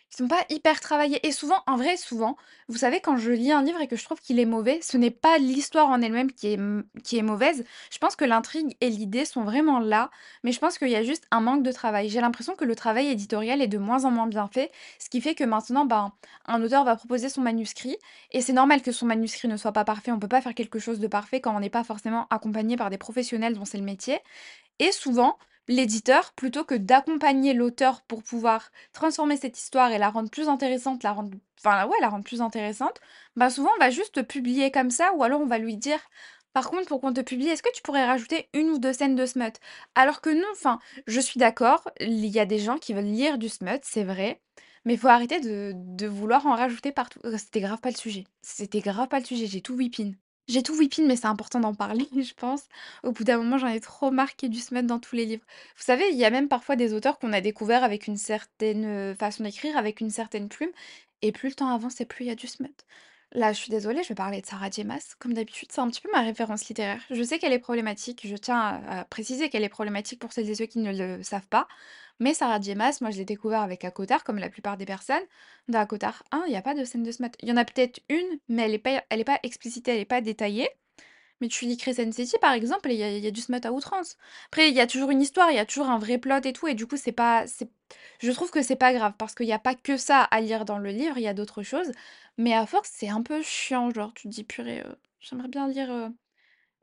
qui 0.10 0.18
sont 0.18 0.28
pas 0.28 0.46
hyper 0.50 0.80
travaillés 0.80 1.26
et 1.26 1.32
souvent, 1.32 1.62
en 1.68 1.76
vrai, 1.78 1.98
souvent, 1.98 2.38
vous 2.68 2.78
savez, 2.78 3.00
quand 3.02 3.18
je 3.18 3.32
lis 3.32 3.52
un 3.52 3.64
livre 3.64 3.82
et 3.82 3.88
que 3.88 3.96
je 3.96 4.04
trouve 4.06 4.20
qu'il 4.22 4.40
est 4.40 4.46
mauvais, 4.46 4.80
ce 4.82 4.98
n'est 4.98 5.12
pas 5.12 5.38
l'histoire 5.38 5.90
en 5.90 6.02
elle-même 6.02 6.32
qui 6.32 6.48
est 6.48 6.54
m 6.54 6.84
qui 7.04 7.18
est 7.18 7.22
mauvaise. 7.22 7.64
Je 7.92 7.98
pense 7.98 8.16
que 8.16 8.26
l'intrigue 8.26 8.76
et 8.82 8.90
l'idée 8.90 9.26
sont 9.26 9.44
vraiment 9.44 9.80
là, 9.80 10.10
mais 10.44 10.52
je 10.52 10.60
pense 10.60 10.78
qu'il 10.78 10.90
y 10.90 10.96
a 10.96 11.04
juste 11.04 11.26
un 11.32 11.42
manque 11.42 11.64
de 11.64 11.72
travail. 11.72 12.10
J'ai 12.10 12.22
l'impression 12.22 12.56
que 12.56 12.66
le 12.66 12.76
travail 12.76 13.08
éditorial 13.08 13.62
est 13.62 13.68
de 13.68 13.78
moins 13.78 14.06
en 14.06 14.12
moins 14.12 14.28
bien 14.28 14.48
fait, 14.48 14.72
ce 15.00 15.10
qui 15.10 15.22
fait 15.22 15.36
que 15.36 15.44
maintenant, 15.44 15.86
ben, 15.86 16.12
un 16.46 16.62
auteur 16.64 16.84
va 16.84 16.96
proposer 16.96 17.30
son 17.30 17.42
manuscrit 17.42 17.98
et 18.32 18.42
c'est 18.42 18.54
normal 18.54 18.82
que 18.82 18.92
son 18.92 19.06
manuscrit 19.06 19.48
ne 19.48 19.58
soit 19.58 19.72
pas 19.74 19.86
parfait. 19.86 20.12
On 20.12 20.20
peut 20.20 20.28
pas 20.28 20.42
faire 20.42 20.56
quelque 20.56 20.80
chose 20.80 21.00
de 21.00 21.08
parfait 21.08 21.42
quand 21.42 21.56
on 21.56 21.60
n'est 21.60 21.70
pas 21.70 21.84
forcément 21.84 22.28
accompagné 22.30 22.78
par 22.78 22.90
des 22.90 22.98
professionnels 22.98 23.56
dont 23.56 23.66
c'est 23.66 23.78
le 23.78 23.84
métier 23.84 24.20
et 24.80 24.92
souvent, 24.92 25.38
l'éditeur, 25.68 26.34
plutôt 26.34 26.64
que 26.64 26.76
d'accompagner 26.76 27.54
l'auteur 27.54 28.02
pour 28.04 28.24
pouvoir 28.24 28.72
transformer 28.94 29.38
cette 29.38 29.58
histoire 29.60 29.92
et 29.92 29.98
la 29.98 30.10
rendre 30.10 30.30
plus 30.30 30.48
intéressante, 30.50 31.04
la 31.04 31.14
rendre 31.14 31.38
enfin, 31.60 31.86
ouais, 31.88 31.98
la 32.02 32.12
plus 32.24 32.42
intéressante, 32.42 33.00
bah, 33.36 33.50
souvent, 33.50 33.72
on 33.76 33.80
va 33.80 33.90
juste 33.90 34.22
publier 34.24 34.72
comme 34.72 34.92
ça 34.92 35.14
ou 35.14 35.24
alors 35.24 35.42
on 35.42 35.46
va 35.48 35.58
lui 35.58 35.78
dire: 35.78 36.00
«Par 36.54 36.70
contre, 36.70 36.88
pour 36.88 37.02
qu'on 37.02 37.14
te 37.14 37.22
publie, 37.22 37.48
est-ce 37.50 37.64
que 37.64 37.72
tu 37.74 37.82
pourrais 37.82 38.06
rajouter 38.06 38.50
une 38.54 38.70
ou 38.70 38.78
2 38.80 38.94
scènes 38.94 39.16
de 39.16 39.26
smut?» 39.26 39.54
alors 39.96 40.22
que 40.22 40.30
non, 40.30 40.48
enfin, 40.54 40.80
je 41.08 41.20
suis 41.20 41.40
d'accord, 41.40 41.90
il 42.00 42.26
y 42.28 42.40
a 42.40 42.46
des 42.46 42.60
gens 42.60 42.78
qui 42.78 42.94
veulent 42.94 43.04
lire 43.06 43.38
du 43.38 43.50
smut, 43.50 43.80
c'est 43.84 44.04
vrai, 44.04 44.42
mais 44.86 44.94
il 44.94 45.00
faut 45.00 45.08
arrêter 45.10 45.40
de 45.42 45.74
de 45.76 46.08
vouloir 46.08 46.46
en 46.48 46.56
rajouter 46.56 46.92
partout. 46.92 47.20
C'était 47.38 47.62
grave 47.62 47.80
pas 47.82 47.90
le 47.92 47.96
sujet. 47.98 48.26
C'était 48.42 48.80
grave 48.82 49.08
pas 49.10 49.20
le 49.20 49.26
sujet, 49.26 49.48
j'ai 49.48 49.62
tout 49.62 49.74
whipping. 49.76 50.16
J'ai 50.48 50.62
tout 50.62 50.76
whipping, 50.78 51.08
mais 51.08 51.16
c'est 51.16 51.26
important 51.26 51.60
d'en 51.60 51.74
parler, 51.74 52.08
je 52.16 52.34
pense. 52.36 52.64
Au 53.04 53.12
bout 53.12 53.24
d'un 53.24 53.38
moment, 53.38 53.58
j'en 53.58 53.68
ai 53.68 53.80
trop 53.82 54.12
ait 54.14 54.50
du 54.50 54.60
smut 54.60 54.84
dans 54.86 55.00
tous 55.00 55.16
les 55.16 55.26
livres. 55.26 55.44
Vous 55.78 55.84
savez, 55.84 56.08
il 56.12 56.18
y 56.18 56.26
a 56.26 56.30
même 56.30 56.48
parfois 56.48 56.76
des 56.76 56.94
auteurs 56.94 57.18
qu'on 57.20 57.34
a 57.34 57.42
découverts 57.42 57.84
avec 57.84 58.06
une 58.08 58.18
certaine, 58.18 58.86
heu, 58.86 59.16
façon 59.16 59.44
d'écrire, 59.44 59.76
avec 59.78 60.02
une 60.02 60.12
certaine 60.12 60.48
plume 60.50 60.70
et 61.24 61.32
plus 61.32 61.50
le 61.50 61.56
temps 61.56 61.74
avance 61.74 62.00
et 62.02 62.06
plus 62.06 62.26
il 62.26 62.28
y 62.28 62.32
a 62.32 62.36
du 62.36 62.48
smut. 62.48 62.76
Là, 63.32 63.52
je 63.54 63.58
suis 63.58 63.72
désolée, 63.72 64.04
je 64.04 64.10
vais 64.10 64.16
parler 64.16 64.40
de 64.42 64.46
Sarah 64.46 64.70
J. 64.70 64.84
Comme 65.20 65.34
d'habitude, 65.34 65.70
c'est 65.72 65.82
un 65.82 65.90
petit 65.90 66.00
peu 66.02 66.10
ma 66.14 66.22
référence 66.22 66.68
littéraire. 66.70 67.02
Je 67.10 67.24
sais 67.24 67.40
qu'elle 67.40 67.52
est 67.52 67.60
problématique, 67.60 68.26
je 68.28 68.36
tiens 68.36 68.82
à 68.88 69.04
préciser 69.06 69.50
qu'elle 69.50 69.64
est 69.64 69.70
problématique 69.70 70.20
pour 70.20 70.32
celles 70.32 70.50
et 70.50 70.56
ceux 70.56 70.68
qui 70.68 70.80
ne 70.80 70.92
le 71.18 71.24
savent 71.24 71.48
pas. 71.48 71.68
Mais 72.20 72.34
Sarah 72.34 72.60
J. 72.62 72.76
Moi, 72.76 73.12
je 73.12 73.18
l'ai 73.18 73.26
découvert 73.26 73.62
avec 73.62 73.84
ACOTAR, 73.84 74.24
comme 74.24 74.40
la 74.40 74.50
plupart 74.50 74.78
des 74.78 74.86
personnes. 74.86 75.22
Dans 75.68 75.80
ACOTAR 75.80 76.24
1, 76.32 76.44
il 76.48 76.54
y 76.54 76.56
a 76.56 76.62
pas 76.62 76.74
de 76.74 76.84
scène 76.86 77.04
de 77.04 77.12
smut. 77.12 77.32
Il 77.42 77.50
y 77.50 77.52
en 77.52 77.58
a 77.58 77.66
peut-être 77.66 78.00
une, 78.10 78.40
mais 78.48 78.64
elle 78.64 78.74
est 78.74 78.78
pas 78.80 79.04
elle 79.10 79.20
est 79.20 79.24
pas 79.26 79.40
explicitée, 79.44 79.92
elle 79.92 80.00
est 80.02 80.06
pas 80.06 80.22
détaillée. 80.22 80.70
Mais 81.42 81.50
tu 81.50 81.66
lis 81.66 81.78
Crescent 81.78 82.12
City, 82.14 82.38
par 82.42 82.54
exemple, 82.54 82.92
il 82.92 82.96
y 82.98 83.20
y 83.20 83.28
a 83.28 83.32
du 83.32 83.42
smut 83.42 83.66
à 83.66 83.74
outrance. 83.74 84.18
Après, 84.48 84.70
il 84.70 84.76
y 84.76 84.82
a 84.82 84.88
toujours 84.88 85.12
une 85.12 85.22
histoire, 85.22 85.52
il 85.52 85.56
y 85.58 85.60
a 85.60 85.66
toujours 85.66 85.90
un 85.90 86.00
vrai 86.00 86.18
plot 86.20 86.42
et 86.46 86.54
tout, 86.54 86.68
et 86.68 86.76
du 86.76 86.88
coup, 86.88 86.98
c'est 86.98 87.12
pas 87.14 87.46
je 88.22 88.32
trouve 88.32 88.52
que 88.52 88.62
c'est 88.62 88.76
pas 88.76 88.94
grave 88.94 89.14
parce 89.18 89.36
qu'il 89.36 89.48
y 89.48 89.54
a 89.54 89.60
pas 89.60 89.76
que 89.76 89.98
ça 89.98 90.24
à 90.24 90.42
lire 90.42 90.66
dans 90.66 90.80
le 90.80 90.90
livre, 90.92 91.18
il 91.18 91.24
y 91.24 91.28
a 91.28 91.34
d'autres 91.34 91.64
choses. 91.64 91.92
Mais 92.38 92.54
à 92.54 92.66
force, 92.66 92.90
c'est 92.94 93.10
un 93.10 93.22
peu 93.24 93.42
chiant, 93.44 93.92
genre, 93.92 94.14
tu 94.14 94.24
te 94.30 94.34
dis: 94.34 94.44
«Purée, 94.44 94.82
heu, 94.82 94.96
j'aimerais 95.20 95.48
bien 95.50 95.68
lire, 95.68 95.92
heu, 95.92 96.10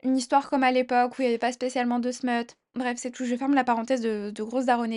une 0.03 0.17
histoire 0.17 0.49
comme 0.49 0.63
à 0.63 0.71
l'époque 0.73 1.17
où 1.19 1.23
il 1.23 1.25
y 1.25 1.29
avait 1.29 1.37
pas 1.39 1.51
spécialement 1.53 1.99
de 1.99 2.11
smut». 2.11 2.55
Bref, 2.75 2.97
c'est 2.99 3.11
tout, 3.11 3.25
je 3.25 3.35
ferme 3.35 3.53
la 3.53 3.63
parenthèse 3.63 4.01
de 4.01 4.43
grosse 4.43 4.65
daronne. 4.65 4.93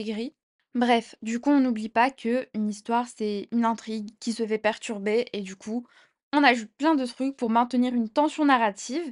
Bref, 0.75 1.15
du 1.23 1.41
coup, 1.41 1.51
on 1.51 1.61
n'oublie 1.61 1.89
pas 1.89 2.11
que 2.11 2.49
une 2.55 2.69
histoire, 2.69 3.07
c'est 3.09 3.49
une 3.53 3.65
intrigue 3.65 4.11
qui 4.21 4.33
se 4.33 4.47
fait 4.47 4.59
perturber 4.59 5.27
et 5.33 5.41
du 5.43 5.57
coup, 5.57 5.87
On 6.33 6.43
ajoute 6.45 6.71
plein 6.79 6.95
de 6.95 7.07
trucs 7.07 7.37
pour 7.37 7.51
maintenir 7.51 7.95
une 7.95 8.09
tension 8.11 8.45
narrative 8.45 9.11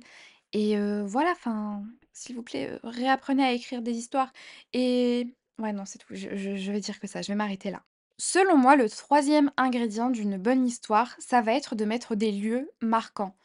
et 0.53 0.77
heu, 0.77 1.03
voilà, 1.07 1.31
enfin, 1.33 1.85
s'il 2.13 2.37
vous 2.37 2.43
plaît, 2.43 2.71
heu, 2.73 2.81
réapprenez 2.85 3.45
à 3.45 3.53
écrire 3.53 3.83
des 3.83 3.93
histoires 3.97 4.33
et 4.75 5.35
ouais, 5.59 5.73
non, 5.73 5.85
c'est 5.87 5.99
tout, 5.99 6.15
je 6.15 6.29
vais 6.73 6.81
dire 6.81 7.01
que 7.01 7.07
ça, 7.07 7.23
je 7.23 7.29
vais 7.29 7.37
m'arrêter 7.37 7.71
là. 7.71 7.83
Selon 8.19 8.57
moi, 8.59 8.77
le 8.77 8.89
troisième 8.91 9.51
ingrédient 9.57 10.11
d'une 10.11 10.37
bonne 10.39 10.67
histoire, 10.67 11.17
ça 11.19 11.41
va 11.43 11.55
être 11.55 11.77
de 11.77 11.85
mettre 11.87 12.15
des 12.17 12.33
lieux 12.33 12.71
marquants. 12.83 13.37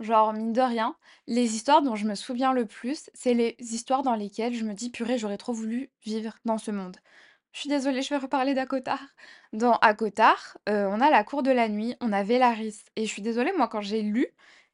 Genre, 0.00 0.32
mine 0.32 0.52
de 0.52 0.60
rien, 0.60 0.94
les 1.26 1.56
histoires 1.56 1.82
dont 1.82 1.96
je 1.96 2.06
me 2.06 2.14
souviens 2.14 2.52
le 2.52 2.66
plus, 2.66 3.10
c'est 3.14 3.34
les 3.34 3.56
histoires 3.60 4.02
dans 4.02 4.14
lesquelles 4.14 4.54
je 4.54 4.64
me 4.64 4.74
dis: 4.74 4.90
«Purée, 4.90 5.18
j'aurais 5.18 5.38
trop 5.38 5.52
voulu 5.52 5.90
vivre 6.04 6.34
dans 6.44 6.58
ce 6.58 6.70
monde». 6.70 6.96
Je 7.52 7.60
suis 7.60 7.68
désolée, 7.70 8.02
je 8.02 8.10
vais 8.10 8.18
reparler 8.18 8.54
d'Acotar. 8.54 9.00
Dans 9.52 9.72
Acotar, 9.78 10.58
heu, 10.68 10.86
on 10.88 11.00
a 11.00 11.10
la 11.10 11.24
cour 11.24 11.42
de 11.42 11.50
la 11.50 11.68
nuit, 11.68 11.96
on 12.00 12.12
a 12.12 12.22
Velaris 12.22 12.84
et 12.96 13.06
je 13.06 13.10
suis 13.10 13.22
désolée, 13.22 13.52
moi, 13.56 13.68
quand 13.68 13.80
j'ai 13.80 14.02
lu, 14.02 14.26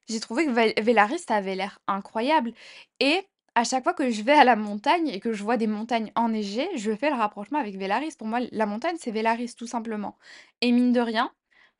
j'ai 0.09 0.21
trouvé 0.21 0.45
que 0.47 0.50
Vel 0.50 0.75
Velaris, 0.83 1.21
ça 1.26 1.37
avait 1.37 1.54
l'air 1.54 1.78
incroyable 1.87 2.52
et 3.00 3.23
à 3.54 3.64
chaque 3.64 3.85
fois 3.85 3.95
que 3.95 4.11
je 4.11 4.23
vais 4.23 4.33
à 4.33 4.45
la 4.45 4.57
montagne 4.57 5.09
et 5.09 5.21
que 5.21 5.33
je 5.33 5.43
vois 5.45 5.57
des 5.57 5.69
montagnes 5.69 6.11
enneigées, 6.16 6.69
je 6.76 6.95
fais 6.95 7.09
le 7.11 7.16
rapprochement 7.16 7.59
avec 7.61 7.76
Velaris. 7.78 8.16
Pour 8.19 8.26
moi, 8.26 8.40
la 8.50 8.66
montagne, 8.66 8.97
c'est 8.99 9.12
Velaris, 9.12 9.54
tout 9.57 9.66
simplement 9.69 10.19
et 10.61 10.73
mine 10.73 10.93
de 10.93 11.00
rien, 11.00 11.31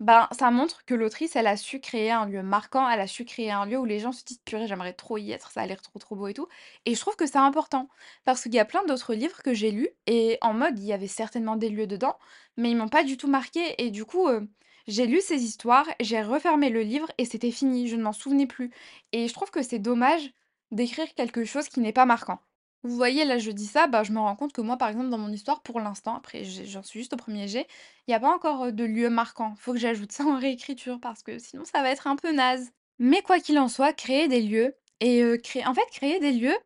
ben, 0.01 0.29
ça 0.33 0.51
montre 0.51 0.85
que 0.85 0.95
l'autrice, 0.95 1.37
elle 1.37 1.47
a 1.47 1.57
su 1.57 1.81
créer 1.81 2.11
un 2.11 2.27
lieu 2.27 2.43
marquant, 2.43 2.89
elle 2.91 3.01
a 3.01 3.07
su 3.07 3.25
créer 3.25 3.51
un 3.53 3.65
lieu 3.67 3.79
où 3.79 3.85
les 3.85 4.01
gens 4.01 4.13
se 4.13 4.25
disent: 4.25 4.39
«Purée, 4.45 4.67
j'aimerais 4.67 4.93
trop 4.93 5.19
y 5.19 5.31
être, 5.33 5.51
ça 5.51 5.63
a 5.63 5.67
l'air 5.67 5.81
trop, 5.83 5.99
trop 5.99 6.17
beau 6.17 6.27
et 6.29 6.35
tout» 6.35 6.49
et 6.85 6.95
je 6.95 7.01
trouve 7.01 7.17
que 7.17 7.27
c'est 7.27 7.39
important 7.39 7.89
parce 8.25 8.43
qu'il 8.43 8.55
y 8.55 8.59
a 8.59 8.65
plein 8.65 8.85
d'autres 8.85 9.15
livres 9.15 9.43
que 9.43 9.55
j'ai 9.55 9.71
lus 9.71 9.89
et 10.07 10.39
en 10.43 10.53
mode, 10.55 10.79
il 10.79 10.85
y 10.85 10.93
avait 10.93 11.07
certainement 11.09 11.57
des 11.57 11.69
lieux 11.71 11.87
dedans, 11.87 12.19
mais 12.57 12.71
ils 12.71 12.77
m'ont 12.77 12.89
pas 12.89 13.05
du 13.05 13.17
tout 13.17 13.29
marquée 13.29 13.75
et 13.83 13.91
du 13.91 14.05
coup, 14.05 14.29
heu, 14.29 14.49
j'ai 14.89 15.07
lu 15.07 15.21
ces 15.21 15.43
histoires, 15.45 15.87
j'ai 16.01 16.23
refermé 16.23 16.71
le 16.71 16.83
livre 16.83 17.11
et 17.19 17.25
c'était 17.25 17.51
fini, 17.53 17.89
je 17.89 17.97
ne 17.97 18.03
m'en 18.03 18.13
souvenais 18.13 18.47
plus 18.47 18.71
et 19.13 19.29
je 19.29 19.33
trouve 19.35 19.51
que 19.51 19.63
c'est 19.63 19.79
dommage 19.79 20.31
d'écrire 20.73 21.15
quelque 21.15 21.45
chose 21.45 21.69
qui 21.69 21.81
n'est 21.81 21.93
pas 21.93 22.05
marquant. 22.07 22.41
Vous 22.85 22.95
voyez, 22.97 23.25
là, 23.25 23.39
je 23.39 23.51
dis 23.51 23.67
ça, 23.67 23.87
bah, 23.87 24.03
je 24.03 24.13
me 24.13 24.19
rends 24.21 24.37
compte 24.37 24.53
que 24.53 24.61
moi, 24.61 24.77
par 24.77 24.89
exemple, 24.91 25.09
dans 25.09 25.19
mon 25.19 25.33
histoire, 25.33 25.63
pour 25.63 25.81
l'instant, 25.81 26.17
après 26.17 26.45
j'en 26.45 26.83
suis 26.83 27.01
juste 27.01 27.15
au 27.15 27.17
premier 27.17 27.49
jet, 27.49 27.67
il 28.07 28.11
y 28.11 28.15
a 28.15 28.21
pas 28.21 28.33
encore, 28.35 28.67
heu, 28.67 28.73
de 28.73 28.85
lieu 28.85 29.09
marquant. 29.11 29.55
Faut 29.59 29.73
que 29.73 29.79
j'ajoute 29.79 30.13
ça 30.13 30.25
en 30.25 30.39
réécriture 30.39 31.01
parce 31.01 31.23
que 31.23 31.39
sinon 31.39 31.65
ça 31.65 31.81
va 31.83 31.91
être 31.91 32.07
un 32.07 32.17
peu 32.17 32.31
naze. 32.33 32.71
Mais 32.99 33.23
quoi 33.23 33.41
qu'il 33.41 33.59
en 33.59 33.69
soit, 33.69 33.93
créer 33.95 34.29
des 34.29 34.43
lieux 34.43 34.75
et 35.01 35.23
créer 35.43 35.67
en 35.67 35.75
fait, 35.75 35.87
créer 35.91 36.21
des 36.21 36.33
lieux 36.33 36.57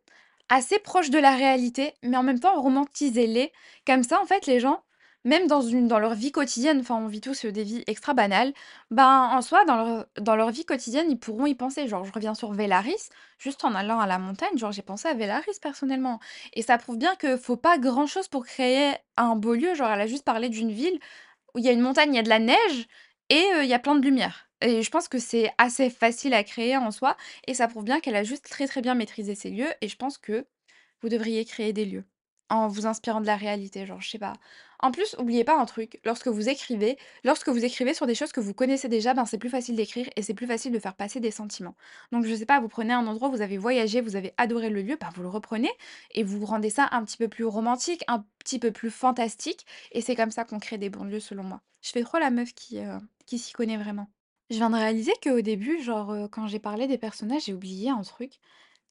assez 0.49 0.79
proches 0.79 1.11
de 1.11 1.19
la 1.19 1.37
réalité, 1.37 1.95
mais 2.03 2.17
en 2.17 2.23
même 2.23 2.41
temps 2.41 2.61
romantisez-les. 2.61 3.53
Comme 3.87 4.03
ça, 4.03 4.21
en 4.23 4.27
fait, 4.27 4.47
les 4.47 4.61
gens, 4.61 4.83
même 5.25 5.47
dans 5.47 5.99
leur 5.99 6.15
vie 6.15 6.33
quotidienne, 6.33 6.81
enfin, 6.81 6.97
on 6.97 7.07
vit 7.09 7.21
tous, 7.21 7.45
heu, 7.45 7.53
des 7.53 7.65
vies 7.65 7.85
extra 7.87 8.15
banales, 8.15 8.53
ben, 8.91 9.29
en 9.33 9.43
soi, 9.43 9.65
dans 9.67 10.37
leur 10.37 10.51
vie 10.51 10.65
quotidienne, 10.65 11.11
ils 11.11 11.19
pourront 11.19 11.47
y 11.47 11.55
penser. 11.55 11.87
Genre, 11.89 12.05
je 12.05 12.13
reviens 12.13 12.35
sur 12.35 12.53
Velaris, 12.53 13.11
juste 13.39 13.65
en 13.65 13.75
allant 13.75 14.01
à 14.01 14.07
la 14.07 14.19
montagne, 14.19 14.57
genre, 14.57 14.73
j'ai 14.73 14.83
pensé 14.83 15.09
à 15.09 15.15
Velaris 15.15 15.59
personnellement 15.61 16.21
et 16.55 16.63
ça 16.63 16.79
prouve 16.79 16.99
bien 16.99 17.15
que 17.17 17.37
faut 17.37 17.57
pas 17.57 17.79
grand-chose 17.79 18.29
pour 18.29 18.47
créer 18.47 18.93
un 19.17 19.37
beau 19.37 19.55
lieu. 19.55 19.75
Genre, 19.75 19.91
elle 19.91 20.01
a 20.01 20.07
juste 20.07 20.25
parlé 20.25 20.49
d'une 20.49 20.73
ville 20.73 20.99
où 21.55 21.59
il 21.59 21.65
y 21.65 21.69
a 21.69 21.73
une 21.73 21.81
montagne, 21.81 22.13
il 22.15 22.17
y 22.17 22.21
a 22.21 22.23
de 22.23 22.29
la 22.29 22.39
neige 22.39 22.87
et 23.31 23.43
heu, 23.55 23.63
il 23.65 23.69
y 23.69 23.75
a 23.75 23.79
plein 23.79 23.95
de 23.97 24.05
lumière 24.05 24.49
et 24.61 24.83
je 24.83 24.91
pense 24.91 25.09
que 25.09 25.19
c'est 25.19 25.51
assez 25.59 25.89
facile 25.91 26.35
à 26.35 26.43
créer 26.45 26.77
en 26.77 26.91
soi 26.91 27.17
et 27.47 27.55
ça 27.55 27.69
prouve 27.69 27.85
bien 27.85 28.01
qu'elle 28.01 28.17
a 28.17 28.25
juste 28.25 28.49
très, 28.49 28.67
très 28.67 28.81
bien 28.83 28.95
maîtrisé 28.95 29.35
ses 29.37 29.51
lieux 29.51 29.69
et 29.81 29.89
je 29.89 29.97
pense 29.97 30.19
que 30.19 30.47
vous 31.03 31.09
devriez 31.09 31.45
créer 31.45 31.73
des 31.73 31.85
lieux 31.87 32.05
en 32.51 32.69
vous 32.69 32.87
inspirant 32.87 33.21
de 33.21 33.27
la 33.27 33.37
réalité, 33.37 33.87
genre, 33.87 34.01
je 34.01 34.11
sais 34.11 34.19
pas. 34.19 34.35
En 34.81 34.91
plus, 34.93 35.17
oubliez 35.19 35.45
pas 35.45 35.59
un 35.59 35.65
truc, 35.67 36.01
lorsque 36.05 36.29
vous 36.29 36.49
écrivez, 36.49 36.99
lorsque 37.25 37.49
vous 37.49 37.65
écrivez 37.65 37.95
sur 37.95 38.07
des 38.07 38.15
choses 38.15 38.31
que 38.33 38.41
vous 38.41 38.55
connaissez 38.55 38.89
déjà, 38.89 39.13
ben, 39.15 39.25
c'est 39.25 39.39
plus 39.39 39.51
facile 39.51 39.75
d'écrire 39.77 40.09
et 40.17 40.23
c'est 40.23 40.35
plus 40.35 40.47
facile 40.47 40.73
de 40.73 40.79
faire 40.79 40.95
passer 40.95 41.19
des 41.21 41.31
sentiments. 41.33 41.75
Donc 42.13 42.25
je 42.25 42.35
sais 42.35 42.47
pas, 42.47 42.61
vous 42.61 42.69
prenez 42.69 42.93
un 42.93 43.07
endroit, 43.07 43.29
vous 43.29 43.43
avez 43.43 43.59
voyagé, 43.59 44.01
vous 44.01 44.17
avez 44.17 44.33
adoré 44.37 44.71
le 44.71 44.83
lieu, 44.83 44.97
ben, 45.01 45.09
vous 45.15 45.23
le 45.23 45.29
reprenez 45.29 45.71
et 46.13 46.23
vous 46.23 46.45
rendez 46.45 46.71
ça 46.71 46.89
un 46.93 47.05
petit 47.05 47.17
peu 47.17 47.29
plus 47.29 47.45
romantique, 47.45 48.05
un 48.09 48.25
petit 48.39 48.59
peu 48.59 48.71
plus 48.71 48.91
fantastique 48.91 49.67
et 49.93 50.01
c'est 50.01 50.15
comme 50.15 50.31
ça 50.31 50.45
qu'on 50.45 50.59
crée 50.61 50.79
des 50.79 50.91
bons 50.91 51.05
lieux 51.05 51.21
selon 51.21 51.43
moi. 51.43 51.61
Je 51.83 51.91
fais 51.91 52.03
trop 52.03 52.19
la 52.19 52.31
meuf 52.31 52.55
qui, 52.55 52.79
heu, 52.79 52.99
qui 53.27 53.39
s'y 53.39 53.53
connaît 53.53 53.77
vraiment. 53.77 54.09
Je 54.51 54.57
viens 54.57 54.71
de 54.71 54.77
réaliser 54.77 55.13
qu'au 55.23 55.41
début, 55.43 55.83
genre, 55.83 56.13
heu, 56.13 56.29
quand 56.29 56.47
j'ai 56.47 56.59
parlé 56.59 56.87
des 56.87 56.99
personnages, 56.99 57.45
j'ai 57.47 57.55
oublié 57.55 57.91
un 57.91 58.03
truc. 58.03 58.33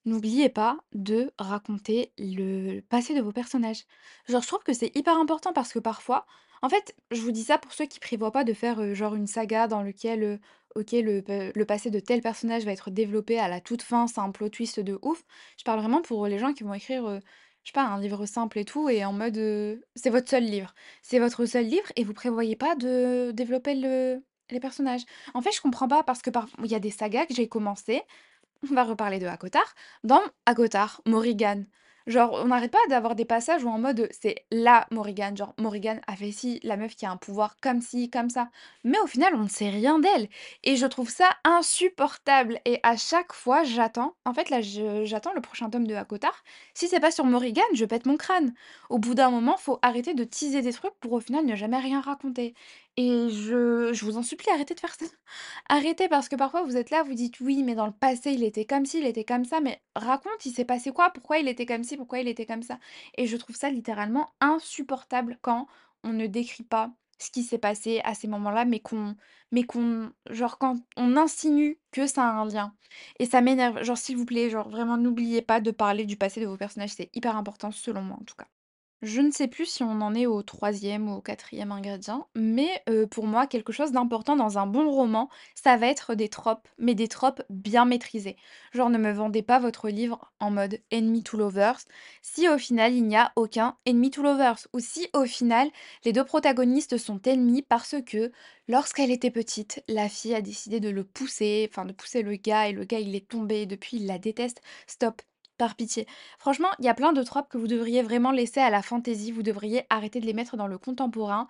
N'oubliez 0.08 0.50
pas 0.50 0.80
de 0.94 1.32
raconter 1.38 2.14
le 2.18 2.80
passé 2.82 3.14
de 3.14 3.22
vos 3.22 3.34
personnages. 3.34 3.84
Genre, 4.28 4.42
je 4.42 4.48
trouve 4.48 4.64
que 4.64 4.74
c'est 4.74 4.96
hyper 4.96 5.18
important 5.18 5.54
parce 5.54 5.74
que 5.74 5.80
parfois, 5.80 6.26
en 6.64 6.70
fait, 6.70 6.96
je 7.12 7.22
vous 7.22 7.32
dis 7.32 7.44
ça 7.44 7.60
pour 7.60 7.74
ceux 7.74 7.86
qui 7.86 8.00
prévoient 8.00 8.32
pas 8.32 8.46
de 8.46 8.54
faire 8.54 8.80
euh, 8.82 8.96
genre 8.96 9.16
une 9.16 9.28
saga 9.28 9.68
dans 9.68 9.84
lequel, 9.84 10.24
euh, 10.24 10.38
ok, 10.76 10.94
le, 10.94 11.22
pa- 11.22 11.52
le 11.54 11.66
passé 11.66 11.92
de 11.92 12.00
tel 12.00 12.22
personnage 12.22 12.66
va 12.66 12.72
être 12.72 12.90
développé 12.90 13.38
à 13.40 13.50
la 13.50 13.62
toute 13.62 13.84
fin, 13.84 14.08
c'est 14.08 14.20
un 14.22 14.32
plot 14.32 14.50
twist 14.50 14.80
de 14.80 14.98
ouf. 15.04 15.24
Je 15.60 15.64
parle 15.66 15.80
vraiment 15.82 16.02
pour 16.02 16.26
les 16.28 16.40
gens 16.40 16.54
qui 16.54 16.64
vont 16.64 16.74
écrire, 16.74 17.06
euh, 17.06 17.20
je 17.64 17.70
sais 17.70 17.74
pas, 17.74 17.84
un 17.86 18.00
livre 18.00 18.26
simple 18.26 18.60
et 18.60 18.66
tout, 18.66 18.90
et 18.90 19.06
en 19.06 19.14
mode, 19.14 19.38
euh, 19.38 19.78
c'est 19.96 20.10
votre 20.10 20.30
seul 20.30 20.44
livre. 20.46 20.74
C'est 21.04 21.20
votre 21.20 21.46
seul 21.46 21.66
livre 21.66 21.92
et 21.98 22.06
vous 22.06 22.14
prévoyez 22.14 22.56
pas 22.56 22.76
de 22.76 23.32
développer 23.34 23.76
le, 23.76 24.24
les 24.52 24.60
personnages. 24.62 25.04
En 25.34 25.42
fait, 25.42 25.52
je 25.52 25.62
comprends 25.62 25.90
pas 25.90 26.04
parce 26.04 26.22
que 26.22 26.30
il 26.64 26.72
y 26.72 26.76
a 26.76 26.80
des 26.80 26.92
sagas 26.92 27.26
que 27.26 27.34
j'ai 27.36 27.50
commencé 27.50 28.04
on 28.70 28.74
va 28.74 28.84
reparler 28.84 29.20
de 29.20 29.28
Akotar. 29.28 29.76
Dans 30.04 30.22
Akotar, 30.46 31.02
Morrigan, 31.06 31.66
genre, 32.08 32.34
on 32.34 32.48
n'arrête 32.48 32.72
pas 32.72 32.78
d'avoir 32.90 33.16
des 33.16 33.26
passages 33.26 33.64
où 33.64 33.70
en 33.70 33.78
mode 33.78 34.08
c'est 34.12 34.46
la 34.52 34.88
Morrigan, 34.92 35.36
genre 35.36 35.54
Morrigan 35.58 36.00
a 36.08 36.16
fait 36.16 36.32
ci, 36.32 36.60
la 36.64 36.78
meuf 36.78 36.96
qui 36.96 37.06
a 37.06 37.12
un 37.12 37.18
pouvoir 37.18 37.58
comme 37.62 37.82
ci, 37.82 38.10
comme 38.10 38.30
ça. 38.30 38.50
Mais 38.84 38.98
au 39.00 39.08
final, 39.08 39.36
on 39.36 39.44
ne 39.44 39.50
sait 39.50 39.70
rien 39.70 40.00
d'elle. 40.00 40.30
Et 40.64 40.76
je 40.78 40.86
trouve 40.86 41.10
ça 41.10 41.30
insupportable. 41.44 42.60
Et 42.66 42.80
à 42.84 42.96
chaque 42.98 43.34
fois, 43.34 43.64
j'attends. 43.64 44.16
En 44.26 44.34
fait, 44.34 44.50
là, 44.50 44.62
j'attends 44.62 45.34
le 45.34 45.42
prochain 45.42 45.70
tome 45.70 45.88
de 45.88 45.96
Akotar. 45.96 46.44
Si 46.74 46.88
c'est 46.88 47.00
pas 47.00 47.12
sur 47.12 47.26
Morrigan, 47.26 47.64
je 47.74 47.86
pète 47.86 48.06
mon 48.06 48.18
crâne. 48.18 48.54
Au 48.90 49.00
bout 49.00 49.14
d'un 49.14 49.30
moment, 49.30 49.58
faut 49.58 49.80
arrêter 49.82 50.14
de 50.14 50.24
teaser 50.24 50.62
des 50.62 50.74
trucs 50.74 50.96
pour 51.00 51.14
au 51.14 51.20
final 51.20 51.46
ne 51.46 51.56
jamais 51.56 51.80
rien 51.80 52.02
raconter. 52.02 52.54
Et 53.00 53.30
je, 53.30 53.92
je 53.94 54.06
vous 54.06 54.18
en 54.18 54.24
supplie, 54.24 54.50
arrêtez 54.52 54.74
de 54.74 54.80
faire 54.80 54.96
ça. 54.96 55.06
Arrêtez 55.70 56.08
parce 56.10 56.28
que 56.30 56.36
parfois 56.36 56.64
vous 56.64 56.78
êtes 56.78 56.90
là, 56.90 57.04
vous 57.04 57.14
dites: 57.14 57.40
«Oui, 57.42 57.62
mais 57.64 57.76
dans 57.76 57.86
le 57.86 57.92
passé, 57.92 58.32
il 58.32 58.44
était 58.44 58.66
comme 58.66 58.86
ci, 58.86 58.98
il 59.00 59.06
était 59.06 59.24
comme 59.24 59.46
ça», 59.46 59.60
mais 59.62 59.82
raconte, 59.96 60.46
il 60.46 60.52
s'est 60.52 60.66
passé 60.66 60.92
quoi? 60.92 61.12
Pourquoi 61.12 61.38
il 61.38 61.48
était 61.48 61.68
comme 61.68 61.84
ci? 61.84 61.96
Pourquoi 61.96 62.20
il 62.20 62.28
était 62.28 62.48
comme 62.48 62.64
ça? 62.64 62.80
Et 63.18 63.28
je 63.28 63.38
trouve 63.38 63.56
ça 63.56 63.70
littéralement 63.70 64.30
insupportable 64.42 65.38
quand 65.42 65.68
on 66.04 66.12
ne 66.14 66.26
décrit 66.28 66.64
pas 66.64 66.92
ce 67.20 67.30
qui 67.32 67.44
s'est 67.44 67.58
passé 67.60 68.02
à 68.04 68.14
ces 68.16 68.28
moments-là, 68.28 68.66
mais 68.66 68.80
qu'on 68.80 69.16
mais 69.52 69.64
qu'on 69.64 70.12
genre 70.30 70.58
quand 70.58 70.78
on 70.98 71.18
insinue 71.18 71.80
que 71.92 72.08
ça 72.08 72.24
a 72.28 72.32
un 72.32 72.48
lien 72.48 72.74
et 73.20 73.26
ça 73.28 73.42
m'énerve. 73.42 73.84
Genre 73.84 73.98
s'il 73.98 74.18
vous 74.18 74.26
plaît, 74.26 74.50
genre 74.50 74.70
vraiment 74.70 74.98
n'oubliez 74.98 75.42
pas 75.44 75.62
de 75.62 75.72
parler 75.72 76.06
du 76.06 76.18
passé 76.18 76.42
de 76.42 76.48
vos 76.48 76.58
personnages, 76.58 76.92
c'est 76.92 77.10
hyper 77.16 77.38
important 77.38 77.72
selon 77.72 78.02
moi 78.02 78.18
en 78.20 78.24
tout 78.26 78.36
cas. 78.36 78.48
Je 79.04 79.22
ne 79.22 79.30
sais 79.30 79.48
plus 79.48 79.68
si 79.68 79.84
on 79.84 80.02
en 80.02 80.16
est 80.16 80.26
au 80.26 80.42
troisième 80.42 81.08
ou 81.08 81.18
au 81.18 81.22
quatrième 81.22 81.72
ingrédient, 81.72 82.28
mais 82.36 82.82
heu, 82.90 83.06
pour 83.06 83.28
moi, 83.28 83.46
quelque 83.46 83.72
chose 83.72 83.92
d'important 83.92 84.36
dans 84.36 84.58
un 84.58 84.66
bon 84.66 84.90
roman, 84.90 85.30
ça 85.54 85.78
va 85.78 85.86
être 85.88 86.16
des 86.16 86.30
tropes, 86.30 86.68
mais 86.80 86.96
des 86.96 87.08
tropes 87.08 87.44
bien 87.52 87.86
maîtrisées. 87.86 88.38
Genre, 88.74 88.90
ne 88.90 88.98
me 88.98 89.12
vendez 89.12 89.44
pas 89.44 89.60
votre 89.60 89.90
livre 89.90 90.32
en 90.40 90.50
mode 90.50 90.80
enemy 90.92 91.22
to 91.22 91.38
lovers, 91.38 91.78
si 92.24 92.50
au 92.50 92.58
final 92.58 92.92
il 92.96 93.04
n'y 93.06 93.16
a 93.16 93.32
aucun 93.36 93.78
enemy 93.86 94.10
to 94.10 94.24
lovers, 94.24 94.58
ou 94.74 94.80
si 94.80 95.08
au 95.14 95.26
final 95.26 95.70
les 96.04 96.12
2 96.12 96.24
protagonistes 96.26 96.98
sont 96.98 97.22
ennemis 97.22 97.62
parce 97.62 97.96
que, 98.04 98.32
lorsqu'elle 98.68 99.12
était 99.12 99.30
petite, 99.32 99.84
la 99.88 100.10
fille 100.10 100.34
a 100.34 100.42
décidé 100.42 100.80
de 100.80 100.90
le 100.90 101.04
pousser, 101.04 101.68
enfin 101.70 101.86
de 101.86 101.94
pousser 101.94 102.24
le 102.24 102.36
gars 102.36 102.68
et 102.68 102.72
le 102.74 102.84
gars 102.84 103.00
il 103.00 103.14
est 103.16 103.28
tombé 103.28 103.62
et 103.62 103.66
depuis 103.68 103.98
il 103.98 104.08
la 104.08 104.18
déteste. 104.18 104.60
Stop, 104.88 105.22
par 105.58 105.76
pitié. 105.76 106.08
Franchement, 106.40 106.70
il 106.80 106.86
y 106.86 106.90
a 106.90 106.94
plein 106.94 107.14
de 107.14 107.24
tropes 107.24 107.50
que 107.50 107.58
vous 107.58 107.68
devriez 107.68 108.02
vraiment 108.02 108.32
laisser 108.32 108.60
à 108.60 108.70
la 108.70 108.82
fantaisie, 108.82 109.32
vous 109.32 109.44
devriez 109.44 109.86
arrêter 109.90 110.20
de 110.20 110.26
les 110.26 110.34
mettre 110.34 110.58
dans 110.58 110.68
le 110.68 110.78
contemporain. 110.78 111.48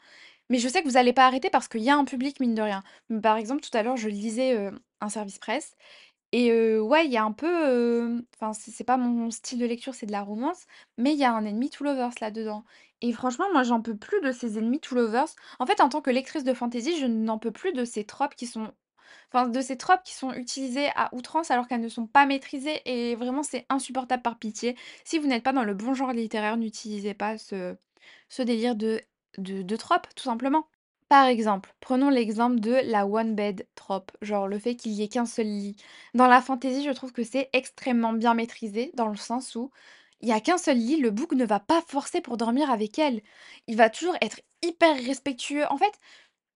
Mais 0.50 0.60
je 0.60 0.68
sais 0.70 0.82
que 0.82 0.88
vous 0.88 0.98
allez 0.98 1.14
pas 1.14 1.26
arrêter 1.26 1.50
parce 1.50 1.68
qu'il 1.68 1.82
y 1.82 1.90
a 1.90 1.98
un 1.98 2.06
public, 2.06 2.40
mine 2.40 2.56
de 2.56 2.62
rien. 2.62 2.84
Par 3.22 3.38
exemple, 3.38 3.62
tout 3.62 3.76
à 3.78 3.84
l'heure, 3.84 3.98
je 3.98 4.10
lisais, 4.10 4.72
un 5.02 5.10
service 5.10 5.40
presse 5.40 5.76
et 6.34 6.52
ouais, 6.80 7.06
il 7.06 7.12
y 7.12 7.18
a 7.18 7.24
un 7.24 7.32
peu, 7.32 8.22
enfin, 8.36 8.54
c'est 8.54 8.84
pas 8.84 8.98
mon 8.98 9.32
style 9.32 9.60
de 9.60 9.66
lecture, 9.66 9.96
c'est 9.96 10.06
de 10.06 10.12
la 10.12 10.24
romance, 10.24 10.66
mais 10.98 11.14
il 11.14 11.20
y 11.20 11.24
a 11.24 11.34
un 11.34 11.46
enemy 11.46 11.70
to 11.70 11.84
lovers 11.86 12.12
là-dedans 12.22 12.66
et 13.02 13.14
franchement, 13.14 13.46
moi, 13.54 13.64
j'en 13.64 13.82
peux 13.82 13.96
plus 13.96 14.22
de 14.22 14.32
ces 14.32 14.58
ennemis 14.58 14.80
to 14.80 14.96
lovers. 14.96 15.28
En 15.60 15.66
fait, 15.66 15.82
en 15.82 15.90
tant 15.90 16.02
que 16.02 16.10
lectrice 16.10 16.44
de 16.44 16.54
fantasy, 16.54 16.98
je 17.00 17.06
n'en 17.06 17.38
peux 17.38 17.52
plus 17.52 17.72
de 17.74 17.86
ces 17.86 18.06
tropes 18.06 18.36
qui 18.36 18.48
sont 18.48 18.72
enfin, 19.32 19.48
de 19.50 19.62
ces 19.62 19.78
tropes 19.78 20.04
qui 20.04 20.14
sont 20.14 20.34
utilisées 20.34 20.90
à 20.96 21.10
outrance 21.14 21.52
alors 21.52 21.68
qu'elles 21.68 21.82
ne 21.82 21.90
sont 21.90 22.08
pas 22.08 22.26
maîtrisées 22.26 22.82
et 22.86 23.16
vraiment 23.16 23.44
c'est 23.44 23.66
insupportable 23.70 24.24
par 24.24 24.38
pitié. 24.40 24.76
Si 25.06 25.18
vous 25.20 25.28
n'êtes 25.28 25.44
pas 25.44 25.54
dans 25.54 25.64
le 25.64 25.74
bon 25.74 25.94
genre 25.94 26.14
littéraire, 26.14 26.58
n'utilisez 26.58 27.14
pas 27.14 27.38
ce 27.38 27.76
ce 28.30 28.42
délire 28.42 28.76
de 28.76 29.02
de 29.38 29.62
de 29.62 29.76
tropes, 29.76 30.08
tout 30.16 30.24
simplement. 30.24 30.68
Par 31.10 31.26
exemple, 31.28 31.74
prenons 31.80 32.10
l'exemple 32.10 32.60
de 32.60 32.72
la 32.84 33.08
one 33.08 33.34
bed 33.36 33.66
trope, 33.76 34.12
genre 34.22 34.48
le 34.48 34.60
fait 34.60 34.76
qu'il 34.76 34.92
y 34.92 35.04
ait 35.04 35.08
qu'un 35.08 35.26
seul 35.26 35.46
lit. 35.48 35.78
Dans 36.14 36.28
la 36.28 36.42
fantasy, 36.42 36.84
je 36.84 36.92
trouve 36.92 37.14
que 37.14 37.24
c'est 37.24 37.50
extrêmement 37.54 38.12
bien 38.14 38.34
maîtrisé 38.34 38.92
dans 38.94 39.08
le 39.08 39.16
sens 39.16 39.56
où 39.56 39.72
il 40.22 40.28
y 40.30 40.32
a 40.34 40.42
qu'un 40.42 40.58
seul 40.58 40.78
lit, 40.78 40.98
le 41.00 41.12
bouc 41.12 41.34
ne 41.34 41.46
va 41.46 41.60
pas 41.60 41.82
forcer 41.88 42.22
pour 42.22 42.38
dormir 42.38 42.72
avec 42.72 42.98
elle. 43.00 43.22
Il 43.68 43.78
va 43.78 43.90
toujours 43.90 44.16
être 44.22 44.42
hyper 44.64 44.96
respectueux. 44.98 45.66
En 45.72 45.78
fait, 45.78 45.94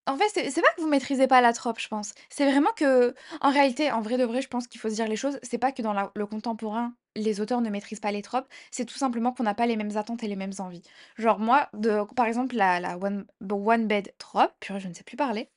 En 0.06 0.16
fait, 0.16 0.28
c'est 0.50 0.62
pas 0.62 0.72
que 0.76 0.80
vous 0.80 0.88
maîtrisez 0.88 1.26
pas 1.28 1.40
la 1.40 1.52
trope, 1.52 1.78
je 1.78 1.88
pense. 1.88 2.12
C'est 2.30 2.50
vraiment 2.50 2.70
que 2.76 3.14
en 3.40 3.50
réalité, 3.50 3.92
en 3.92 4.00
vrai 4.00 4.16
de 4.18 4.24
vrai, 4.24 4.42
je 4.42 4.48
pense 4.48 4.66
qu'il 4.66 4.80
faut 4.80 4.88
se 4.88 4.94
dire 4.94 5.06
les 5.06 5.16
choses. 5.16 5.38
C'est 5.42 5.58
pas 5.58 5.72
que 5.72 5.82
dans 5.82 5.92
le 6.14 6.26
contemporain, 6.26 6.94
les 7.16 7.40
auteurs 7.40 7.60
ne 7.60 7.70
maîtrisent 7.70 8.00
pas 8.00 8.10
les 8.12 8.22
tropes, 8.22 8.48
c'est 8.70 8.84
tout 8.86 8.96
simplement 8.96 9.32
qu'on 9.32 9.42
n'a 9.44 9.54
pas 9.54 9.66
les 9.66 9.76
mêmes 9.76 9.96
attentes 9.96 10.22
et 10.22 10.28
les 10.28 10.36
mêmes 10.36 10.52
envies. 10.58 10.82
Genre 11.16 11.38
moi, 11.38 11.68
de 11.74 12.02
par 12.16 12.26
exemple, 12.26 12.56
la 12.56 12.80
la 12.80 12.96
one 12.98 13.26
one 13.50 13.86
bed 13.86 14.12
trope, 14.18 14.52
purée, 14.60 14.80
je 14.80 14.88
ne 14.88 14.94
sais 14.94 15.04
plus 15.04 15.16
parler. 15.16 15.50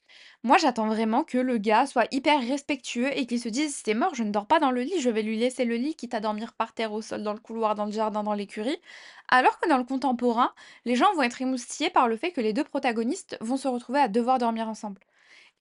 Moi, 0.43 0.57
j'attends 0.57 0.87
vraiment 0.87 1.23
que 1.23 1.37
le 1.37 1.57
gars 1.57 1.85
soit 1.85 2.07
hyper 2.11 2.39
respectueux 2.41 3.15
et 3.17 3.25
qu'il 3.25 3.39
se 3.39 3.49
dise: 3.49 3.75
«C'est 3.83 3.93
mort, 3.93 4.15
je 4.15 4.23
ne 4.23 4.31
dors 4.31 4.45
pas 4.47 4.59
dans 4.59 4.71
le 4.71 4.81
lit, 4.81 4.99
je 4.99 5.09
vais 5.09 5.21
lui 5.23 5.37
laisser 5.37 5.65
le 5.65 5.75
lit, 5.75 5.95
quitte 5.95 6.13
à 6.13 6.19
dormir 6.19 6.53
par 6.53 6.73
terre, 6.73 6.93
au 6.93 7.01
sol, 7.01 7.23
dans 7.23 7.33
le 7.33 7.39
couloir, 7.39 7.75
dans 7.75 7.85
le 7.85 7.91
jardin, 7.91 8.23
dans 8.23 8.33
l'écurie». 8.33 8.77
Alors 9.29 9.59
que 9.59 9.69
dans 9.69 9.77
le 9.77 9.83
contemporain, 9.85 10.53
les 10.85 10.95
gens 10.95 11.13
vont 11.15 11.23
être 11.23 11.41
émoustillés 11.41 11.89
par 11.89 12.07
le 12.07 12.17
fait 12.17 12.31
que 12.31 12.41
les 12.41 12.53
2 12.53 12.63
protagonistes 12.63 13.37
vont 13.41 13.57
se 13.57 13.67
retrouver 13.67 13.99
à 13.99 14.07
devoir 14.07 14.37
dormir 14.39 14.67
ensemble 14.67 14.99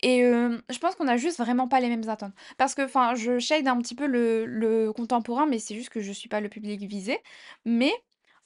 et 0.03 0.19
hem, 0.21 0.63
je 0.71 0.79
pense 0.79 0.95
qu'on 0.97 1.09
a 1.09 1.17
juste 1.17 1.39
vraiment 1.39 1.69
pas 1.69 1.81
les 1.81 1.89
mêmes 1.89 2.09
attentes. 2.09 2.33
Parce 2.59 2.75
que, 2.75 2.83
enfin, 2.83 3.15
je 3.15 3.39
shade 3.39 3.69
un 3.69 3.79
petit 3.79 3.95
peu 3.95 4.07
le 4.07 4.47
le 4.47 4.93
contemporain, 4.93 5.47
mais 5.47 5.59
c'est 5.59 5.75
juste 5.75 5.91
que 5.91 6.01
je 6.01 6.13
suis 6.13 6.29
pas 6.29 6.41
le 6.41 6.49
public 6.49 6.83
visé. 6.83 7.19
Mais 7.65 7.93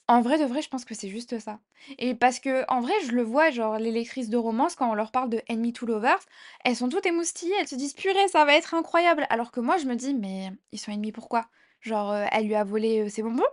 en 0.07 0.21
vrai 0.21 0.37
de 0.39 0.45
vrai, 0.45 0.61
je 0.61 0.69
pense 0.69 0.85
que 0.85 0.95
c'est 0.95 1.09
juste 1.09 1.37
ça 1.39 1.59
et 1.97 2.15
parce 2.15 2.39
que 2.39 2.63
en 2.71 2.81
vrai, 2.81 2.93
je 3.05 3.11
le 3.11 3.23
vois, 3.23 3.49
genre 3.51 3.77
les 3.77 3.91
lectrices 3.91 4.29
de 4.29 4.37
romance, 4.37 4.75
quand 4.75 4.89
on 4.89 4.95
leur 4.95 5.11
parle 5.11 5.29
de 5.29 5.41
Enemy 5.49 5.73
to 5.73 5.85
Lovers, 5.85 6.19
elles 6.65 6.75
sont 6.75 6.89
toutes 6.89 7.05
émoustillées, 7.05 7.53
elles 7.59 7.67
se 7.67 7.75
disent: 7.75 7.93
«Purée, 7.93 8.27
ça 8.29 8.45
va 8.45 8.55
être 8.55 8.73
incroyable!» 8.73 9.25
alors 9.29 9.51
que 9.51 9.59
moi, 9.59 9.77
je 9.77 9.85
me 9.85 9.95
dis: 9.95 10.13
«Mais 10.13 10.51
ils 10.71 10.79
sont 10.79 10.91
ennemis 10.91 11.11
pourquoi?» 11.11 11.47
genre, 11.81 12.11
heu, 12.13 12.25
elle 12.31 12.47
lui 12.47 12.55
a 12.55 12.63
volé, 12.63 13.01
heu, 13.05 13.09
ses 13.09 13.21
bonbons? 13.23 13.43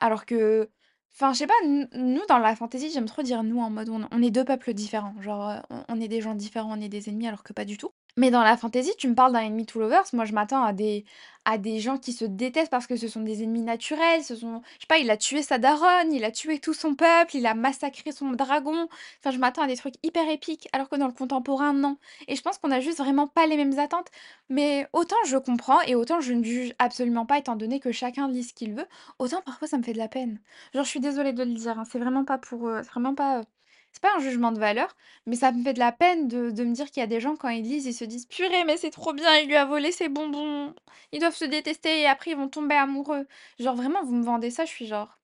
Alors 0.00 0.26
que 0.26 0.68
enfin, 1.14 1.32
je 1.32 1.38
sais 1.38 1.46
pas, 1.46 1.54
nous, 1.64 2.20
dans 2.28 2.38
la 2.38 2.54
fantasy, 2.56 2.90
j'aime 2.92 3.06
trop 3.06 3.22
dire 3.22 3.42
«nous» 3.42 3.60
en 3.60 3.70
mode 3.70 3.88
on 3.90 4.22
est 4.22 4.30
2 4.30 4.44
peuples 4.44 4.74
différents, 4.74 5.14
genre, 5.20 5.62
on 5.70 5.84
on 5.88 6.00
est 6.00 6.08
des 6.08 6.20
gens 6.20 6.34
différents, 6.34 6.76
on 6.78 6.80
est 6.80 6.88
des 6.88 7.08
ennemis 7.08 7.28
alors 7.28 7.42
que 7.42 7.52
pas 7.52 7.64
du 7.64 7.76
tout. 7.78 7.90
Mais 8.16 8.30
dans 8.30 8.42
la 8.42 8.56
fantasy, 8.56 8.90
tu 8.98 9.08
me 9.08 9.14
parles 9.14 9.32
d'un 9.32 9.40
Enemy 9.40 9.66
to 9.66 9.78
Lovers, 9.80 10.04
moi 10.12 10.24
je 10.24 10.32
m'attends 10.32 10.62
à 10.64 10.72
des 10.72 11.04
à 11.46 11.56
des 11.56 11.80
gens 11.80 11.96
qui 11.96 12.12
se 12.12 12.24
détestent 12.26 12.70
parce 12.70 12.86
que 12.86 12.96
ce 12.96 13.08
sont 13.08 13.22
des 13.22 13.42
ennemis 13.42 13.62
naturels, 13.62 14.22
ce 14.22 14.36
sont 14.36 14.60
je 14.76 14.80
sais 14.82 14.86
pas, 14.88 14.98
il 14.98 15.10
a 15.10 15.16
tué 15.16 15.42
sa 15.42 15.58
daronne, 15.58 16.12
il 16.12 16.24
a 16.24 16.30
tué 16.30 16.58
tout 16.58 16.74
son 16.74 16.94
peuple, 16.94 17.36
il 17.36 17.46
a 17.46 17.54
massacré 17.54 18.12
son 18.12 18.30
dragon. 18.32 18.88
Enfin, 19.20 19.30
je 19.30 19.38
m'attends 19.38 19.62
à 19.62 19.66
des 19.66 19.76
trucs 19.76 19.94
hyper 20.02 20.28
épiques, 20.28 20.68
alors 20.72 20.88
que 20.88 20.96
dans 20.96 21.06
le 21.06 21.12
contemporain, 21.14 21.72
non 21.72 21.96
et 22.28 22.36
je 22.36 22.42
pense 22.42 22.58
qu'on 22.58 22.70
a 22.70 22.80
juste 22.80 22.98
vraiment 22.98 23.26
pas 23.26 23.46
les 23.46 23.56
mêmes 23.56 23.78
attentes. 23.78 24.08
Mais 24.48 24.86
autant 24.92 25.16
je 25.26 25.36
comprends 25.36 25.80
et 25.82 25.94
autant 25.94 26.20
je 26.20 26.32
ne 26.32 26.44
juge 26.44 26.74
absolument 26.78 27.26
pas 27.26 27.38
étant 27.38 27.56
donné 27.56 27.80
que 27.80 27.92
chacun 27.92 28.28
lit 28.28 28.44
ce 28.44 28.52
qu'il 28.54 28.74
veut, 28.74 28.86
autant 29.18 29.40
parfois 29.42 29.68
ça 29.68 29.78
me 29.78 29.82
fait 29.82 29.92
de 29.92 29.98
la 29.98 30.08
peine. 30.08 30.40
Genre, 30.74 30.84
je 30.84 30.90
suis 30.90 31.00
désolée 31.00 31.32
de 31.32 31.42
le 31.44 31.52
dire, 31.54 31.78
hein, 31.78 31.84
c'est 31.90 31.98
vraiment 31.98 32.24
pas 32.24 32.38
pour, 32.38 32.68
heu, 32.68 32.80
c'est 32.82 32.90
vraiment 32.90 33.14
pas, 33.14 33.40
heu, 33.40 33.44
c'est 33.92 34.02
pas 34.02 34.14
un 34.16 34.20
jugement 34.20 34.52
de 34.52 34.58
valeur, 34.60 34.96
mais 35.26 35.36
ça 35.36 35.52
me 35.52 35.62
fait 35.62 35.74
de 35.74 35.78
la 35.78 35.92
peine 35.92 36.28
de 36.28 36.50
de 36.50 36.64
me 36.64 36.72
dire 36.74 36.86
qu'il 36.90 37.00
y 37.00 37.04
a 37.04 37.06
des 37.06 37.20
gens 37.20 37.36
quand 37.36 37.48
ils 37.48 37.62
lisent, 37.62 37.86
ils 37.86 37.94
se 37.94 38.04
disent: 38.04 38.26
«Purée, 38.26 38.64
mais 38.64 38.76
c'est 38.76 38.90
trop 38.90 39.12
bien, 39.12 39.36
il 39.38 39.48
lui 39.48 39.56
a 39.56 39.64
volé 39.64 39.92
ses 39.92 40.08
bonbons, 40.08 40.74
ils 41.12 41.20
doivent 41.20 41.34
se 41.36 41.44
détester 41.44 42.00
et 42.02 42.06
après 42.06 42.32
ils 42.32 42.36
vont 42.36 42.48
tomber 42.48 42.74
amoureux». 42.76 43.26
Genre 43.58 43.74
vraiment, 43.76 44.04
vous 44.04 44.14
me 44.14 44.24
vendez 44.24 44.50
ça, 44.50 44.64
je 44.64 44.70
suis 44.70 44.86
genre: 44.86 45.18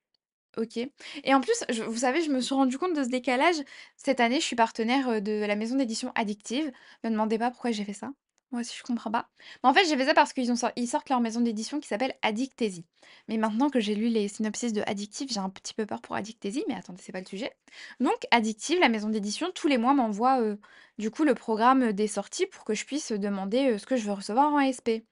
«OK» 0.57 0.77
et 0.79 1.35
en 1.35 1.41
plus, 1.41 1.65
vous 1.89 1.99
savez, 1.99 2.23
je 2.23 2.31
me 2.31 2.41
suis 2.41 2.55
rendu 2.55 2.79
compte 2.79 2.95
de 2.95 3.05
ce 3.05 3.09
décalage. 3.11 3.57
Cette 3.97 4.21
année, 4.21 4.41
je 4.41 4.47
suis 4.47 4.57
partenaire, 4.57 5.21
de 5.23 5.45
la 5.47 5.57
maison 5.57 5.77
d'édition 5.77 6.13
Addictive. 6.15 6.73
Me 7.05 7.11
demandez 7.11 7.39
pas 7.39 7.51
pourquoi 7.51 7.73
j'ai 7.73 7.85
fait 7.85 7.93
ça. 7.95 8.11
Moi 8.53 8.61
aussi, 8.61 8.77
je 8.79 8.83
comprends 8.85 9.11
pas. 9.11 9.29
Mais 9.63 9.69
en 9.69 9.75
fait, 9.75 9.85
j'ai 9.89 9.97
fait 9.97 10.07
ça 10.07 10.15
parce 10.15 10.33
qu'ils 10.33 10.47
sortent 10.89 11.09
leur 11.11 11.21
maison 11.21 11.41
d'édition 11.41 11.81
qui 11.81 11.89
s'appelle 11.89 12.15
Addictésie. 12.23 12.85
Mais 13.29 13.39
maintenant 13.39 13.71
que 13.71 13.81
j'ai 13.81 13.95
lu 13.97 14.09
les 14.09 14.29
synopsis 14.29 14.73
de 14.73 14.83
Addictive, 14.87 15.29
j'ai 15.33 15.41
un 15.41 15.51
petit 15.51 15.75
peu 15.75 15.85
peur 15.85 16.01
pour 16.01 16.15
Addictésie, 16.15 16.65
mais 16.69 16.75
attendez, 16.75 17.03
c'est 17.03 17.13
pas 17.13 17.21
le 17.21 17.27
sujet. 17.27 17.51
Donc 17.99 18.17
Addictive, 18.31 18.79
la 18.79 18.89
maison 18.89 19.09
d'édition, 19.09 19.49
tous 19.55 19.67
les 19.67 19.79
mois 19.79 19.95
m'envoie, 19.95 20.41
heu, 20.41 20.61
du 20.99 21.11
coup, 21.11 21.25
le 21.25 21.35
programme, 21.35 21.93
des 21.93 22.07
sorties 22.07 22.47
pour 22.47 22.65
que 22.65 22.75
je 22.75 22.85
puisse, 22.85 23.11
demander, 23.11 23.71
heu, 23.73 23.79
ce 23.79 23.87
que 23.87 23.97
je 23.97 24.05
veux 24.07 24.13
recevoir 24.13 24.53
en 24.53 24.61
SP. 24.61 25.05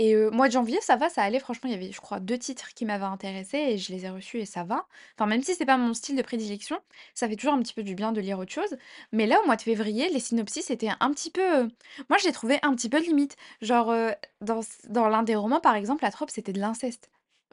Et 0.00 0.14
heu, 0.14 0.30
mois 0.30 0.48
de 0.48 0.52
janvier, 0.52 0.80
ça 0.80 0.96
va, 0.96 1.10
ça 1.10 1.22
allait 1.22 1.40
franchement, 1.40 1.68
il 1.68 1.72
y 1.72 1.76
avait 1.76 1.92
je 1.92 2.00
crois 2.00 2.20
2 2.20 2.38
titres 2.38 2.72
qui 2.74 2.86
m'avaient 2.86 3.04
intéressée 3.04 3.58
et 3.58 3.78
je 3.78 3.92
les 3.92 4.06
ai 4.06 4.10
reçus 4.10 4.38
et 4.40 4.46
ça 4.46 4.64
va. 4.64 4.86
Enfin, 5.16 5.26
même 5.28 5.42
si 5.42 5.54
c'est 5.54 5.66
pas 5.66 5.76
mon 5.76 5.92
style 5.94 6.16
de 6.16 6.22
prédilection, 6.22 6.80
ça 7.14 7.28
fait 7.28 7.36
toujours 7.36 7.52
un 7.54 7.60
petit 7.62 7.74
peu 7.74 7.82
du 7.82 7.94
bien 7.94 8.12
de 8.12 8.20
lire 8.20 8.38
autre 8.38 8.52
chose. 8.52 8.76
Mais 9.12 9.26
là, 9.26 9.40
au 9.42 9.46
mois 9.46 9.56
de 9.56 9.62
février, 9.62 10.08
les 10.08 10.20
synopsis 10.20 10.70
étaient 10.70 10.88
un 11.00 11.10
petit 11.12 11.30
peu, 11.30 11.42
heu, 11.64 11.68
moi 12.08 12.18
je 12.18 12.26
les 12.26 12.32
trouvais 12.32 12.58
un 12.62 12.74
petit 12.74 12.88
peu 12.88 12.98
limite. 13.00 13.36
Genre, 13.60 13.90
heu, 13.92 14.12
dans 14.40 14.60
dans 14.88 15.08
l'un 15.08 15.22
des 15.22 15.34
romans, 15.36 15.60
par 15.60 15.74
exemple, 15.76 16.04
la 16.04 16.10
trope, 16.12 16.30
c'était 16.30 16.52
de 16.54 16.60
l'inceste. 16.60 17.10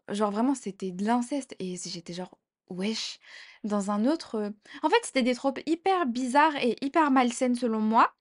Genre 0.10 0.31
vraiment, 0.31 0.55
c'était 0.55 0.91
de 0.91 1.05
l'inceste 1.05 1.55
et 1.60 1.77
j'étais 1.77 2.13
genre: 2.13 2.38
«Wesh!» 2.69 3.19
dans 3.63 3.91
un 3.91 4.06
autre, 4.06 4.51
en 4.84 4.89
fait, 4.89 4.97
c'était 5.03 5.23
des 5.23 5.36
tropes 5.36 5.60
hyper 5.65 6.06
bizarres 6.06 6.56
et 6.58 6.75
hyper 6.82 7.12
malsaines 7.12 7.56
selon 7.56 7.80
moi, 7.80 8.13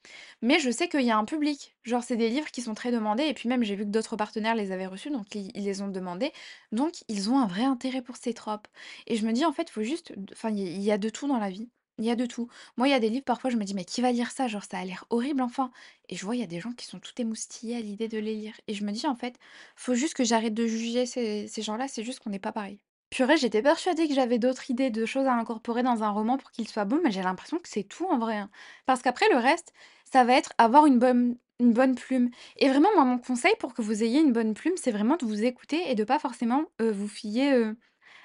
mais 0.42 0.58
je 0.58 0.70
sais 0.70 0.88
qu'il 0.88 1.02
y 1.02 1.10
a 1.10 1.18
un 1.18 1.24
public. 1.24 1.76
Genre, 1.84 2.02
c'est 2.02 2.16
des 2.16 2.28
livres 2.30 2.50
qui 2.50 2.62
sont 2.62 2.74
très 2.74 2.90
demandés 2.90 3.24
et 3.24 3.34
puis 3.34 3.48
même, 3.48 3.62
j'ai 3.62 3.76
vu 3.76 3.84
que 3.84 3.90
d'autres 3.90 4.16
partenaires 4.16 4.54
les 4.56 4.72
avaient 4.72 4.86
reçus, 4.86 5.10
donc 5.10 5.34
ils 5.34 5.50
les 5.54 5.82
ont 5.82 5.88
demandés. 5.88 6.32
Donc 6.72 6.94
ils 7.08 7.30
ont 7.30 7.38
un 7.38 7.46
vrai 7.46 7.64
intérêt 7.64 8.02
pour 8.02 8.16
ces 8.16 8.34
tropes 8.34 8.66
et 9.06 9.16
je 9.16 9.26
me 9.26 9.32
dis: 9.32 9.44
«En 9.44 9.52
fait, 9.52 9.70
faut 9.70 9.82
juste 9.82 10.12
d» 10.16 10.32
enfin, 10.32 10.50
il 10.50 10.58
y 10.60 10.82
y 10.82 10.90
a 10.92 10.98
de 10.98 11.08
tout 11.10 11.28
dans 11.28 11.38
la 11.38 11.50
vie. 11.50 11.70
Il 11.98 12.04
y 12.04 12.10
a 12.10 12.16
de 12.16 12.26
tout. 12.26 12.48
Moi, 12.76 12.88
il 12.88 12.90
y 12.90 12.94
a 12.94 13.00
des 13.00 13.08
livres, 13.10 13.24
parfois, 13.24 13.50
je 13.50 13.56
me 13.56 13.64
dis: 13.64 13.74
«Mais 13.74 13.84
qui 13.84 14.00
va 14.02 14.10
lire 14.12 14.30
ça? 14.30 14.48
Genre, 14.48 14.64
ça 14.70 14.78
a 14.78 14.84
l'air 14.84 15.04
horrible, 15.10 15.42
enfin» 15.42 15.70
et 16.08 16.16
je 16.16 16.24
vois, 16.24 16.34
il 16.36 16.40
y 16.40 16.44
a 16.44 16.46
des 16.46 16.60
gens 16.60 16.72
qui 16.72 16.86
sont 16.86 16.98
tout 17.00 17.12
émoustillés 17.20 17.76
à 17.76 17.80
l'idée 17.80 18.08
de 18.08 18.18
les 18.18 18.34
lire 18.34 18.54
et 18.68 18.74
je 18.74 18.84
me 18.84 18.92
dis: 18.92 19.06
«En 19.06 19.16
fait, 19.16 19.36
faut 19.76 19.94
juste 19.94 20.14
que 20.14 20.24
j'arrête 20.24 20.54
de 20.54 20.66
juger 20.66 21.06
ces 21.06 21.46
ces 21.48 21.62
gens-là, 21.62 21.88
c'est 21.88 22.04
juste 22.04 22.20
qu'on 22.20 22.30
n'est 22.30 22.38
pas 22.38 22.52
pareil». 22.52 22.80
Purée, 23.10 23.36
j'étais 23.36 23.62
persuadée 23.62 24.08
que 24.08 24.14
j'avais 24.14 24.38
d'autres 24.38 24.70
idées 24.70 24.90
de 24.90 25.06
choses 25.06 25.26
à 25.26 25.32
incorporer 25.34 25.82
dans 25.82 26.02
un 26.02 26.10
roman 26.10 26.36
pour 26.38 26.50
qu'il 26.50 26.68
soit 26.68 26.84
bon, 26.84 27.00
mais 27.04 27.10
j'ai 27.12 27.22
l'impression 27.22 27.58
que 27.58 27.68
c'est 27.68 27.84
tout 27.84 28.06
en 28.06 28.18
vrai, 28.18 28.36
hein. 28.36 28.50
Parce 28.84 29.00
qu'après 29.02 29.28
le 29.30 29.36
reste, 29.38 29.72
ça 30.12 30.24
va 30.24 30.34
être 30.34 30.52
avoir 30.58 30.86
une 30.86 30.98
bonne 30.98 31.36
une 31.58 31.72
bonne 31.72 31.94
plume 31.94 32.28
et 32.58 32.68
vraiment, 32.68 32.90
moi, 32.94 33.04
mon 33.04 33.16
conseil 33.18 33.54
pour 33.58 33.72
que 33.72 33.80
vous 33.80 34.02
ayez 34.02 34.20
une 34.20 34.32
bonne 34.32 34.52
plume, 34.52 34.74
c'est 34.76 34.90
vraiment 34.92 35.16
de 35.16 35.24
vous 35.24 35.42
écouter 35.44 35.90
et 35.90 35.94
de 35.94 36.04
pas 36.04 36.18
forcément, 36.18 36.64
heu, 36.82 36.90
vous 36.90 37.08
fier, 37.08 37.54
heu, 37.54 37.76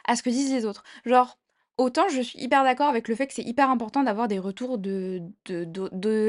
à 0.06 0.16
ce 0.18 0.24
que 0.24 0.32
disent 0.32 0.54
les 0.54 0.66
autres. 0.66 0.84
Genre, 1.06 1.38
autant 1.82 2.08
je 2.10 2.22
suis 2.22 2.40
hyper 2.40 2.64
d'accord 2.64 2.88
avec 2.88 3.08
le 3.08 3.16
fait 3.16 3.28
que 3.28 3.34
c'est 3.34 3.44
hyper 3.44 3.70
important 3.70 4.04
d'avoir 4.04 4.28
des 4.28 4.40
retours 4.40 4.78
de 4.78 5.22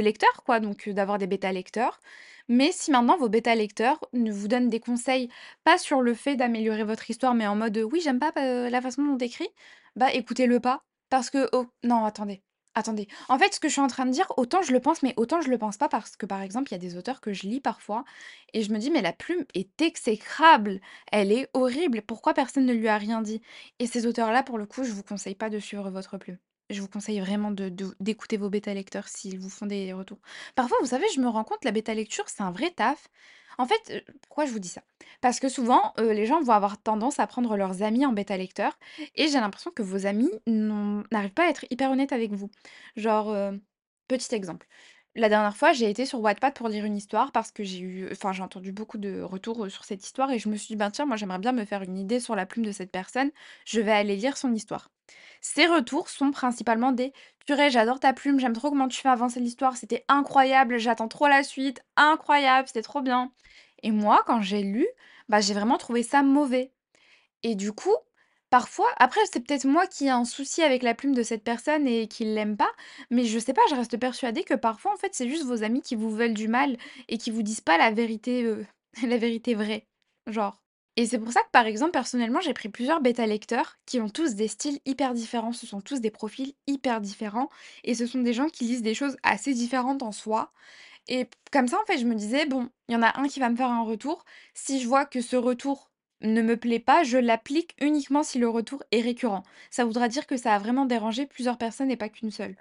lecteurs, 0.00 0.42
quoi, 0.44 0.60
donc 0.60 0.88
heu, 0.88 0.94
d'avoir 0.94 1.18
des 1.18 1.26
bêta 1.26 1.52
lecteurs. 1.52 2.00
Mais 2.48 2.72
si 2.72 2.90
maintenant 2.90 3.16
vos 3.16 3.28
bêta 3.28 3.54
lecteurs 3.54 4.00
ne 4.12 4.32
vous 4.32 4.48
donnent 4.48 4.68
des 4.68 4.80
conseils, 4.80 5.28
pas 5.64 5.78
sur 5.78 6.00
le 6.02 6.14
fait 6.14 6.36
d'améliorer 6.36 6.84
votre 6.84 7.08
histoire, 7.10 7.34
mais 7.34 7.46
en 7.46 7.54
mode, 7.56 7.78
«Oui, 7.92 8.00
j'aime 8.02 8.18
pas 8.18 8.32
la 8.36 8.80
façon 8.80 9.04
dont 9.04 9.16
tu 9.16 9.24
écris», 9.26 9.48
bah, 9.96 10.12
écoutez-le 10.12 10.58
pas 10.60 10.82
parce 11.10 11.30
que 11.30 11.48
oh 11.52 11.66
non, 11.84 12.04
attendez, 12.04 12.42
attendez. 12.74 13.08
En 13.28 13.38
fait, 13.38 13.54
ce 13.54 13.60
que 13.60 13.68
je 13.68 13.72
suis 13.72 13.80
en 13.80 13.86
train 13.86 14.06
de 14.06 14.10
dire, 14.10 14.26
autant 14.36 14.62
je 14.62 14.72
le 14.72 14.80
pense, 14.80 15.02
mais 15.02 15.14
autant 15.16 15.40
je 15.40 15.48
le 15.50 15.58
pense 15.58 15.76
pas 15.76 15.88
parce 15.88 16.16
que, 16.16 16.26
par 16.26 16.42
exemple, 16.42 16.68
il 16.70 16.72
y 16.72 16.76
a 16.76 16.78
des 16.78 16.96
auteurs 16.96 17.20
que 17.20 17.32
je 17.32 17.46
lis 17.46 17.60
parfois 17.60 18.04
et 18.52 18.62
je 18.62 18.72
me 18.72 18.78
dis: 18.78 18.90
«Mais 18.90 19.02
la 19.02 19.12
plume 19.12 19.44
est 19.54 19.80
exécrable, 19.82 20.80
elle 21.10 21.32
est 21.32 21.48
horrible, 21.54 22.02
pourquoi 22.02 22.34
personne 22.34 22.66
ne 22.66 22.72
lui 22.74 22.88
a 22.88 22.98
rien 22.98 23.22
dit?» 23.22 23.40
et 23.78 23.86
ces 23.86 24.06
auteurs-là, 24.06 24.42
pour 24.42 24.58
le 24.58 24.66
coup, 24.66 24.84
je 24.84 24.92
vous 24.92 25.02
conseille 25.02 25.34
pas 25.34 25.50
de 25.50 25.58
suivre 25.58 25.90
votre 25.90 26.18
plume. 26.18 26.38
Je 26.72 26.80
vous 26.80 26.88
conseille 26.88 27.20
vraiment 27.20 27.50
de 27.50 27.68
d'écouter 28.00 28.36
vos 28.36 28.50
bêta 28.50 28.74
lecteurs 28.74 29.08
s'ils 29.08 29.38
vous 29.38 29.50
font 29.50 29.66
des 29.66 29.92
retours. 29.92 30.18
Parfois, 30.54 30.78
vous 30.80 30.86
savez, 30.88 31.06
je 31.14 31.20
me 31.20 31.28
rends 31.28 31.44
compte, 31.44 31.64
la 31.64 31.70
bêta 31.72 31.94
lecture, 31.94 32.24
c'est 32.28 32.42
un 32.42 32.50
vrai 32.50 32.70
taf. 32.70 33.08
En 33.58 33.66
fait, 33.66 33.80
heu, 33.90 34.02
pourquoi 34.22 34.46
je 34.46 34.52
vous 34.52 34.58
dis 34.58 34.68
ça? 34.68 34.82
Parce 35.20 35.38
que 35.40 35.48
souvent, 35.50 35.92
heu, 35.98 36.12
les 36.12 36.26
gens 36.26 36.40
vont 36.42 36.52
avoir 36.52 36.80
tendance 36.82 37.18
à 37.20 37.26
prendre 37.26 37.56
leurs 37.56 37.82
amis 37.82 38.06
en 38.06 38.12
bêta 38.12 38.36
lecteur 38.36 38.78
et 39.14 39.28
j'ai 39.28 39.38
l'impression 39.40 39.70
que 39.70 39.82
vos 39.82 40.06
amis 40.06 40.30
n'arrivent 40.46 41.32
pas 41.34 41.46
à 41.46 41.50
être 41.50 41.66
hyper 41.70 41.90
honnêtes 41.90 42.12
avec 42.12 42.32
vous. 42.32 42.50
Genre, 42.96 43.30
heu, 43.32 43.60
petit 44.08 44.34
exemple, 44.34 44.66
la 45.14 45.28
dernière 45.28 45.56
fois, 45.56 45.72
j'ai 45.72 45.90
été 45.90 46.06
sur 46.06 46.20
Wattpad 46.20 46.54
pour 46.54 46.68
lire 46.68 46.84
une 46.84 46.96
histoire 46.96 47.32
parce 47.32 47.52
que 47.52 47.62
j'ai 47.64 47.80
eu 47.80 48.08
enfin, 48.12 48.32
j'ai 48.32 48.42
entendu 48.42 48.72
beaucoup 48.72 48.98
de 48.98 49.20
retours, 49.22 49.70
sur 49.70 49.84
cette 49.84 50.04
histoire 50.04 50.30
et 50.30 50.38
je 50.38 50.48
me 50.48 50.56
suis 50.56 50.68
dit: 50.68 50.76
«Ben, 50.76 50.90
tiens, 50.90 51.04
moi, 51.06 51.16
j'aimerais 51.16 51.38
bien 51.38 51.52
me 51.52 51.64
faire 51.64 51.82
une 51.82 51.98
idée 51.98 52.20
sur 52.20 52.34
la 52.36 52.46
plume 52.46 52.64
de 52.64 52.72
cette 52.72 52.90
personne, 52.90 53.30
je 53.66 53.80
vais 53.80 53.92
aller 53.92 54.16
lire 54.16 54.36
son 54.38 54.52
histoire». 54.54 54.90
Ces 55.42 55.66
retours 55.66 56.08
sont 56.08 56.30
principalement 56.30 56.92
des: 56.92 57.12
«Purée, 57.46 57.70
j'adore 57.70 58.00
ta 58.00 58.12
plume, 58.14 58.38
j'aime 58.40 58.54
trop 58.54 58.70
comment 58.70 58.88
tu 58.88 59.00
fais 59.00 59.08
avancer 59.10 59.40
l'histoire, 59.40 59.76
c'était 59.76 60.04
incroyable, 60.08 60.78
j'attends 60.78 61.08
trop 61.08 61.28
la 61.28 61.42
suite, 61.42 61.82
incroyable, 61.96 62.68
c'était 62.68 62.82
trop 62.82 63.02
bien» 63.02 63.32
et 63.82 63.90
moi, 63.90 64.22
quand 64.26 64.40
j'ai 64.42 64.62
lu, 64.62 64.86
bah, 65.28 65.40
j'ai 65.40 65.54
vraiment 65.54 65.76
trouvé 65.76 66.02
ça 66.04 66.22
mauvais. 66.22 66.72
Et 67.42 67.54
du 67.54 67.72
coup, 67.72 67.94
parfois 68.52 68.88
après, 68.98 69.20
c'est 69.32 69.40
peut-être 69.44 69.66
moi 69.66 69.88
qui 69.88 70.06
ai 70.06 70.10
un 70.10 70.24
souci 70.26 70.62
avec 70.62 70.84
la 70.84 70.94
plume 70.94 71.14
de 71.16 71.24
cette 71.24 71.44
personne 71.44 71.88
et 71.88 72.08
qui 72.08 72.24
l'aime 72.24 72.56
pas, 72.56 72.70
mais 73.10 73.24
je 73.24 73.38
sais 73.40 73.54
pas, 73.54 73.62
je 73.70 73.74
reste 73.76 73.96
persuadée 73.98 74.44
que 74.44 74.54
parfois, 74.54 74.92
en 74.94 74.98
fait, 74.98 75.14
c'est 75.14 75.28
juste 75.28 75.44
vos 75.46 75.64
amis 75.64 75.82
qui 75.82 75.96
vous 75.96 76.10
veulent 76.10 76.34
du 76.34 76.48
mal 76.48 76.76
et 77.08 77.18
qui 77.18 77.30
vous 77.32 77.42
disent 77.42 77.62
pas 77.62 77.78
la 77.78 77.90
vérité, 77.90 78.44
heu, 78.44 78.66
la 79.06 79.18
vérité 79.18 79.54
vraie, 79.54 79.88
genre 80.28 80.60
et 80.96 81.06
c'est 81.06 81.18
pour 81.18 81.32
ça 81.32 81.40
que, 81.40 81.50
par 81.52 81.64
exemple, 81.66 81.92
personnellement, 81.92 82.42
j'ai 82.42 82.52
pris 82.52 82.68
plusieurs 82.68 83.00
bêta 83.00 83.26
lecteurs 83.26 83.78
qui 83.86 83.98
ont 83.98 84.10
tous 84.10 84.34
des 84.34 84.46
styles 84.46 84.78
hyper 84.84 85.14
différents. 85.14 85.54
Ce 85.54 85.66
sont 85.66 85.80
tous 85.80 86.02
des 86.02 86.10
profils 86.10 86.52
hyper 86.66 87.00
différents 87.00 87.48
et 87.82 87.94
ce 87.94 88.06
sont 88.06 88.20
des 88.20 88.34
gens 88.34 88.48
qui 88.50 88.64
lisent 88.64 88.82
des 88.82 88.92
choses 88.94 89.16
assez 89.22 89.54
différentes 89.54 90.02
en 90.02 90.12
soi 90.12 90.52
et 91.08 91.28
comme 91.52 91.68
ça, 91.68 91.80
en 91.80 91.86
fait, 91.86 91.98
je 91.98 92.06
me 92.06 92.14
disais: 92.16 92.46
«Bon, 92.46 92.68
il 92.88 92.94
y 92.94 92.96
en 92.96 93.02
a 93.02 93.20
un 93.20 93.28
qui 93.28 93.40
va 93.40 93.50
me 93.50 93.56
faire 93.56 93.70
un 93.70 93.84
retour. 93.84 94.24
Si 94.54 94.80
je 94.80 94.88
vois 94.88 95.06
que 95.06 95.20
ce 95.20 95.36
retour 95.36 95.91
ne 96.22 96.42
me 96.42 96.56
plaît 96.56 96.80
pas, 96.80 97.04
je 97.04 97.18
l'applique 97.18 97.74
uniquement 97.80 98.22
si 98.22 98.38
le 98.38 98.48
retour 98.48 98.82
est 98.92 99.00
récurrent». 99.00 99.42
Ça 99.70 99.84
voudra 99.84 100.08
dire 100.08 100.26
que 100.26 100.36
ça 100.36 100.54
a 100.54 100.58
vraiment 100.58 100.86
dérangé 100.86 101.26
plusieurs 101.26 101.58
personnes 101.58 101.90
et 101.90 101.96
pas 101.96 102.08
qu'une 102.08 102.30
seule. 102.30 102.56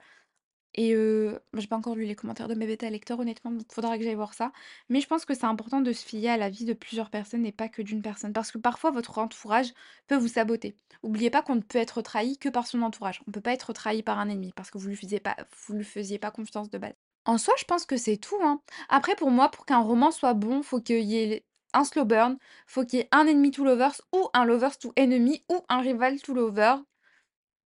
Et 0.73 0.93
heu, 0.93 1.39
bah, 1.53 1.59
j'ai 1.59 1.67
pas 1.67 1.75
encore 1.75 1.95
lu 1.95 2.05
les 2.05 2.15
commentaires 2.15 2.47
de 2.47 2.55
mes 2.55 2.65
bêta 2.65 2.89
lecteurs 2.89 3.19
honnêtement, 3.19 3.51
donc 3.51 3.71
faudra 3.73 3.97
que 3.97 4.03
j'aille 4.05 4.15
voir 4.15 4.33
ça. 4.33 4.53
Mais 4.89 5.01
je 5.01 5.07
pense 5.07 5.25
que 5.25 5.33
c'est 5.33 5.45
important 5.45 5.81
de 5.81 5.91
se 5.91 6.05
fier 6.05 6.29
à 6.29 6.37
l'avis 6.37 6.63
de 6.65 6.73
plusieurs 6.73 7.09
personnes 7.09 7.45
et 7.45 7.51
pas 7.51 7.67
que 7.67 7.81
d'une 7.81 8.01
personne. 8.01 8.31
Parce 8.33 8.51
que 8.51 8.57
parfois 8.57 8.91
votre 8.91 9.17
entourage 9.17 9.73
peut 10.07 10.15
vous 10.15 10.29
saboter. 10.29 10.77
Oubliez 11.03 11.29
pas 11.29 11.41
qu'on 11.41 11.55
ne 11.55 11.61
peut 11.61 11.77
être 11.79 12.01
trahi 12.01 12.37
que 12.37 12.47
par 12.49 12.67
son 12.67 12.81
entourage. 12.83 13.21
On 13.27 13.31
peut 13.31 13.41
pas 13.41 13.53
être 13.53 13.73
trahi 13.73 14.01
par 14.03 14.19
un 14.19 14.29
ennemi 14.29 14.53
parce 14.55 14.71
que 14.71 14.77
vous 14.77 14.87
lui 14.87 14.95
faisiez 14.95 15.19
pas 15.19 15.35
lui 15.69 15.83
faisiez 15.83 16.19
pas 16.19 16.31
confiance 16.31 16.69
de 16.69 16.77
base. 16.77 16.93
En 17.25 17.37
soi, 17.37 17.53
je 17.59 17.65
pense 17.65 17.85
que 17.85 17.97
c'est 17.97 18.17
tout, 18.17 18.37
hein. 18.41 18.61
Après 18.89 19.15
pour 19.15 19.29
moi, 19.29 19.49
pour 19.51 19.65
qu'un 19.65 19.79
roman 19.81 20.11
soit 20.11 20.33
bon, 20.33 20.63
faut 20.63 20.79
qu'il 20.81 21.03
y 21.03 21.17
ait 21.17 21.45
un 21.73 21.83
slow 21.83 22.05
burn, 22.05 22.37
faut 22.67 22.85
qu'il 22.85 22.99
y 22.99 23.01
ait 23.01 23.09
un 23.11 23.27
enemy 23.27 23.51
to 23.51 23.63
lovers 23.63 24.01
ou 24.13 24.29
un 24.33 24.45
lovers 24.45 24.77
to 24.77 24.93
enemy 24.95 25.43
ou 25.49 25.61
un 25.69 25.81
rival 25.81 26.19
to 26.21 26.33
lover. 26.33 26.75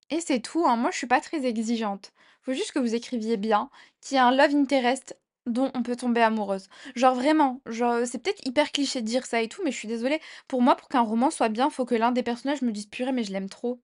Et 0.09 0.19
c'est 0.19 0.41
tout, 0.41 0.65
hein. 0.67 0.75
Moi, 0.75 0.91
je 0.91 0.97
suis 0.97 1.07
pas 1.07 1.21
très 1.21 1.45
exigeante. 1.45 2.11
Faut 2.43 2.53
juste 2.53 2.71
que 2.71 2.79
vous 2.79 2.95
écriviez 2.95 3.37
bien, 3.37 3.69
qu'il 4.01 4.15
y 4.15 4.17
ait 4.17 4.23
un 4.23 4.31
love 4.31 4.55
interest 4.55 5.17
dont 5.45 5.71
on 5.73 5.83
peut 5.83 5.95
tomber 5.95 6.21
amoureuse. 6.21 6.67
Genre 6.95 7.15
vraiment, 7.15 7.61
c'est 7.65 8.21
peut-être 8.21 8.45
hyper 8.45 8.71
cliché 8.71 9.01
de 9.01 9.07
dire 9.07 9.25
ça 9.25 9.41
et 9.41 9.47
tout, 9.47 9.61
mais 9.63 9.71
je 9.71 9.77
suis 9.77 9.87
désolée. 9.87 10.19
Pour 10.47 10.61
moi, 10.61 10.75
pour 10.75 10.87
qu'un 10.89 11.01
roman 11.01 11.31
soit 11.31 11.49
bien, 11.49 11.69
faut 11.69 11.85
que 11.85 11.95
l'un 11.95 12.11
des 12.11 12.23
personnages 12.23 12.61
me 12.61 12.71
dise 12.71 12.87
purée, 12.87 13.11
mais 13.11 13.23
je 13.23 13.31
l'aime 13.31 13.49
trop. 13.49 13.79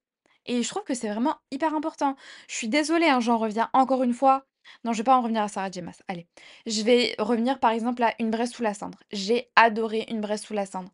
Et 0.46 0.64
je 0.64 0.70
trouve 0.70 0.84
que 0.84 0.94
c'est 0.94 1.10
vraiment 1.10 1.38
hyper 1.52 1.74
important. 1.74 2.16
Je 2.48 2.56
suis 2.56 2.70
désolée, 2.70 3.08
hein, 3.08 3.20
j'en 3.20 3.38
reviens 3.38 3.70
encore 3.74 4.04
une 4.04 4.14
fois. 4.14 4.46
Non, 4.84 4.94
je 4.94 4.98
vais 5.00 5.04
pas 5.04 5.18
en 5.18 5.22
revenir 5.22 5.44
à 5.44 5.48
Sarah 5.48 5.72
J. 5.72 5.82
Allez. 6.08 6.28
Je 6.66 6.82
vais 6.84 7.16
revenir 7.20 7.60
par 7.60 7.72
exemple 7.72 8.04
à 8.04 8.14
Une 8.20 8.32
Braise 8.32 8.52
sous 8.52 8.64
la 8.64 8.74
cendre. 8.74 9.00
J'ai 9.12 9.50
adoré 9.56 10.06
Une 10.10 10.22
Braise 10.22 10.42
sous 10.42 10.54
la 10.54 10.66
cendre. 10.66 10.92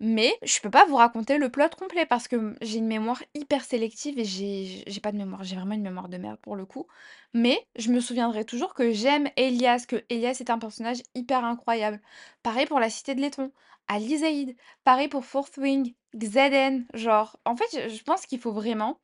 Mais 0.00 0.36
je 0.42 0.60
peux 0.60 0.70
pas 0.70 0.84
vous 0.86 0.96
raconter 0.96 1.38
le 1.38 1.50
plot 1.50 1.70
complet 1.78 2.04
parce 2.04 2.28
que, 2.28 2.56
j'ai 2.60 2.78
une 2.78 2.86
mémoire 2.86 3.22
hyper 3.34 3.64
sélective 3.64 4.18
et 4.18 4.24
j'ai 4.24 5.00
pas 5.00 5.12
de 5.12 5.16
mémoire, 5.16 5.44
j'ai 5.44 5.56
vraiment 5.56 5.74
une 5.74 5.82
mémoire 5.82 6.08
de 6.08 6.16
merde 6.18 6.38
pour 6.42 6.56
le 6.56 6.66
coup. 6.66 6.86
Mais 7.32 7.66
je 7.76 7.90
me 7.90 8.00
souviendrai 8.00 8.44
toujours 8.44 8.74
que 8.74 8.92
j'aime 8.92 9.28
Elias, 9.36 9.86
que 9.88 10.04
Elias 10.10 10.38
est 10.40 10.50
un 10.50 10.58
personnage 10.58 10.98
hyper 11.14 11.44
incroyable. 11.44 12.00
Pareil 12.42 12.66
pour 12.66 12.80
La 12.80 12.90
Cité 12.90 13.14
de 13.14 13.20
Laiton, 13.20 13.52
Alisaïd, 13.88 14.56
pareil 14.82 15.08
pour 15.08 15.24
Fourth 15.24 15.56
Wing, 15.58 15.94
Xaden, 16.16 16.86
genre 16.94 17.38
en 17.44 17.56
fait, 17.56 17.88
je 17.88 18.02
pense 18.02 18.26
qu'il 18.26 18.40
faut 18.40 18.52
vraiment 18.52 18.98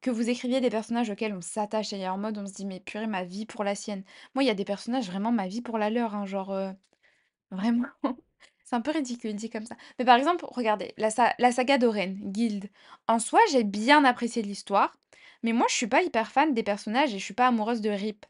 que 0.00 0.10
vous 0.10 0.30
écriviez 0.30 0.60
des 0.60 0.70
personnages 0.70 1.10
auxquels 1.10 1.34
on 1.34 1.40
s'attache 1.40 1.92
et 1.92 2.08
en 2.08 2.18
mode 2.18 2.38
on 2.38 2.46
se 2.46 2.52
dit: 2.54 2.66
«Mais 2.66 2.80
purée, 2.80 3.06
ma 3.06 3.24
vie 3.24 3.46
pour 3.46 3.64
la 3.64 3.74
sienne». 3.74 4.04
Moi, 4.34 4.44
il 4.44 4.46
y 4.46 4.50
a 4.50 4.54
des 4.54 4.64
personnages 4.64 5.08
vraiment 5.10 5.32
ma 5.32 5.48
vie 5.48 5.62
pour 5.62 5.78
la 5.78 5.90
leur, 5.90 6.14
hein, 6.14 6.26
genre, 6.26 6.52
heu 6.54 6.72
Vraiment. 7.50 7.88
C'est 8.64 8.76
un 8.76 8.80
peu 8.80 8.92
ridicule 8.92 9.34
dit 9.34 9.50
comme 9.50 9.66
ça. 9.66 9.76
Mais 9.98 10.04
par 10.04 10.16
exemple, 10.16 10.44
regardez, 10.48 10.94
la 10.98 11.10
la 11.38 11.52
saga 11.52 11.78
d'Oren, 11.78 12.16
Guild. 12.32 12.70
En 13.08 13.18
soi, 13.18 13.40
j'ai 13.52 13.64
bien 13.64 14.04
apprécié 14.04 14.42
l'histoire, 14.42 14.96
mais 15.42 15.52
moi 15.52 15.66
je 15.68 15.74
suis 15.74 15.86
pas 15.88 16.02
hyper 16.02 16.30
fan 16.30 16.54
des 16.54 16.62
personnages 16.62 17.14
et 17.14 17.18
je 17.18 17.24
suis 17.24 17.34
pas 17.34 17.48
amoureuse 17.48 17.80
de 17.80 17.90
Rip. 17.90 18.26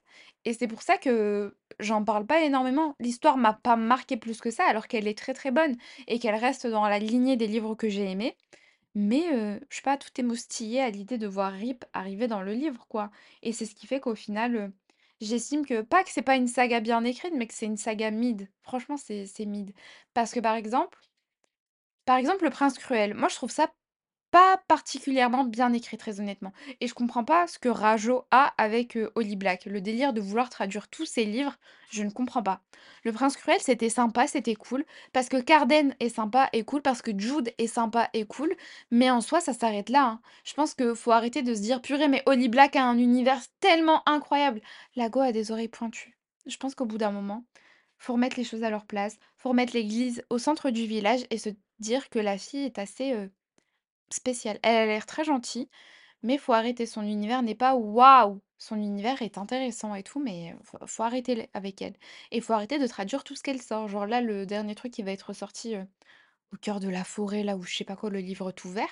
Et 0.47 0.55
c'est 0.55 0.69
pour 0.69 0.83
ça 0.83 0.97
que 0.99 1.57
j'en 1.81 2.05
parle 2.05 2.27
pas 2.27 2.43
énormément. 2.43 2.95
L'histoire 3.01 3.37
m'a 3.37 3.53
pas 3.55 3.77
marquée 3.77 4.17
plus 4.17 4.41
que 4.41 4.51
ça, 4.51 4.65
alors 4.67 4.89
qu'elle 4.89 5.07
est 5.09 5.19
très 5.19 5.35
très 5.35 5.51
bonne 5.51 5.77
et 6.09 6.19
qu'elle 6.19 6.35
reste 6.37 6.67
dans 6.67 6.87
la 6.89 6.99
lignée 6.99 7.37
des 7.37 7.47
livres 7.47 7.75
que 7.75 7.89
j'ai 7.91 8.11
aimés. 8.11 8.37
Mais 8.95 9.23
je 9.71 9.75
suis 9.75 9.83
pas 9.83 9.97
tout 9.97 10.11
émoustillée 10.19 10.81
à 10.81 10.91
l'idée 10.91 11.19
de 11.19 11.27
voir 11.27 11.53
Rip 11.53 11.85
arriver 11.93 12.27
dans 12.29 12.43
le 12.43 12.53
livre, 12.53 12.87
quoi. 12.89 13.11
Et 13.43 13.53
c'est 13.53 13.67
ce 13.67 13.75
qui 13.75 13.87
fait 13.87 14.01
qu'au 14.01 14.15
final, 14.15 14.73
j'estime 15.21 15.65
que 15.67 15.83
pas 15.83 16.03
que 16.05 16.11
c'est 16.11 16.23
pas 16.23 16.37
une 16.37 16.49
saga 16.49 16.81
bien 16.81 17.05
écrite, 17.05 17.33
mais 17.37 17.47
que 17.47 17.55
c'est 17.55 17.67
une 17.67 17.77
saga 17.77 18.11
mid. 18.11 18.49
Franchement, 18.63 18.97
c'est 18.97 19.27
c'est 19.27 19.47
mid. 19.47 19.73
Parce 20.15 20.33
que 20.33 20.41
par 20.41 20.55
exemple 20.57 20.99
par 22.05 22.17
exemple, 22.19 22.45
Le 22.45 22.51
Prince 22.51 22.79
Cruel, 22.79 23.15
moi 23.15 23.29
je 23.29 23.37
trouve 23.37 23.51
ça 23.51 23.73
pas 24.31 24.61
particulièrement 24.69 25.45
bien 25.45 25.73
écrit, 25.73 25.97
très 25.97 26.21
honnêtement. 26.21 26.53
Et 26.81 26.87
je 26.87 26.95
comprends 26.95 27.25
pas 27.25 27.47
ce 27.47 27.59
que 27.59 27.69
Rajo 27.69 28.25
a 28.31 28.55
avec, 28.59 28.99
Holly 29.15 29.37
Black. 29.37 29.65
Le 29.67 29.81
délire 29.81 30.13
de 30.13 30.21
vouloir 30.21 30.51
traduire 30.51 30.89
tous 30.89 31.07
ses 31.07 31.25
livres, 31.25 31.57
je 31.91 32.03
ne 32.03 32.11
comprends 32.11 32.43
pas. 32.43 32.63
Le 33.05 33.13
Prince 33.13 33.37
Cruel, 33.37 33.61
c'était 33.61 33.89
sympa, 33.89 34.27
c'était 34.27 34.55
cool, 34.55 34.85
parce 35.13 35.29
que 35.29 35.41
Carden 35.41 35.95
est 36.01 36.09
sympa 36.09 36.49
et 36.53 36.65
cool, 36.65 36.83
parce 36.83 37.03
que 37.03 37.11
Jude 37.17 37.53
est 37.59 37.67
sympa 37.67 38.09
et 38.13 38.25
cool, 38.25 38.55
mais 38.91 39.11
en 39.11 39.21
soi, 39.21 39.41
ça 39.41 39.53
s'arrête 39.53 39.89
là, 39.89 40.05
hein. 40.05 40.21
Je 40.45 40.55
pense 40.55 40.75
qu'il 40.75 40.95
faut 40.95 41.13
arrêter 41.13 41.43
de 41.43 41.55
se 41.55 41.61
dire: 41.61 41.83
«Purée, 41.83 42.09
mais 42.09 42.23
Holly 42.27 42.49
Black 42.49 42.77
a 42.77 42.85
un 42.85 42.99
univers 42.99 43.41
tellement 43.61 44.09
incroyable!» 44.09 44.61
La 44.97 45.09
go 45.09 45.21
a 45.21 45.33
des 45.33 45.51
oreilles 45.51 45.69
pointues. 45.69 46.17
Je 46.47 46.57
pense 46.57 46.75
qu'au 46.75 46.87
bout 46.87 46.99
d'un 46.99 47.13
moment, 47.13 47.45
faut 47.99 48.15
remettre 48.15 48.37
les 48.37 48.45
choses 48.45 48.63
à 48.65 48.71
leur 48.71 48.87
place, 48.87 49.19
faut 49.37 49.51
remettre 49.51 49.75
l'église 49.75 50.25
au 50.31 50.39
centre 50.39 50.71
du 50.71 50.87
village 50.87 51.27
et 51.31 51.39
se 51.39 51.51
dire 51.81 52.09
que 52.09 52.19
la 52.19 52.39
fille 52.39 52.65
est 52.65 52.79
assez, 52.79 53.31
Spécial. 54.13 54.59
Elle 54.63 54.77
a 54.77 54.87
l'air 54.87 55.07
très 55.07 55.25
gentille, 55.25 55.69
mais 56.23 56.39
faut 56.39 56.53
arrêter. 56.53 56.87
Son 56.87 57.03
univers 57.03 57.43
n'est 57.43 57.55
pas 57.55 57.75
waouh! 57.75 58.41
Son 58.59 58.77
univers 58.77 59.23
est 59.23 59.39
intéressant 59.39 59.95
et 59.95 60.03
tout, 60.03 60.21
mais 60.21 60.55
faut 60.87 61.03
arrêter 61.03 61.49
avec 61.55 61.81
elle. 61.83 61.97
Et 62.31 62.41
faut 62.43 62.53
arrêter 62.53 62.79
de 62.79 62.87
traduire 62.87 63.25
tout 63.25 63.35
ce 63.37 63.43
qu'elle 63.43 63.63
sort. 63.63 63.89
Genre 63.89 64.07
là, 64.07 64.21
le 64.21 64.47
dernier 64.47 64.75
truc 64.75 64.93
qui 64.93 65.03
va 65.03 65.13
être 65.13 65.33
sorti, 65.33 65.77
au 66.53 66.57
cœur 66.59 66.81
de 66.81 66.89
la 66.89 67.05
forêt, 67.05 67.43
là 67.45 67.57
où 67.57 67.63
je 67.63 67.77
sais 67.77 67.85
pas 67.85 67.97
quoi, 67.97 68.11
le 68.11 68.21
livre 68.21 68.53
tout 68.53 68.71
vert, 68.71 68.89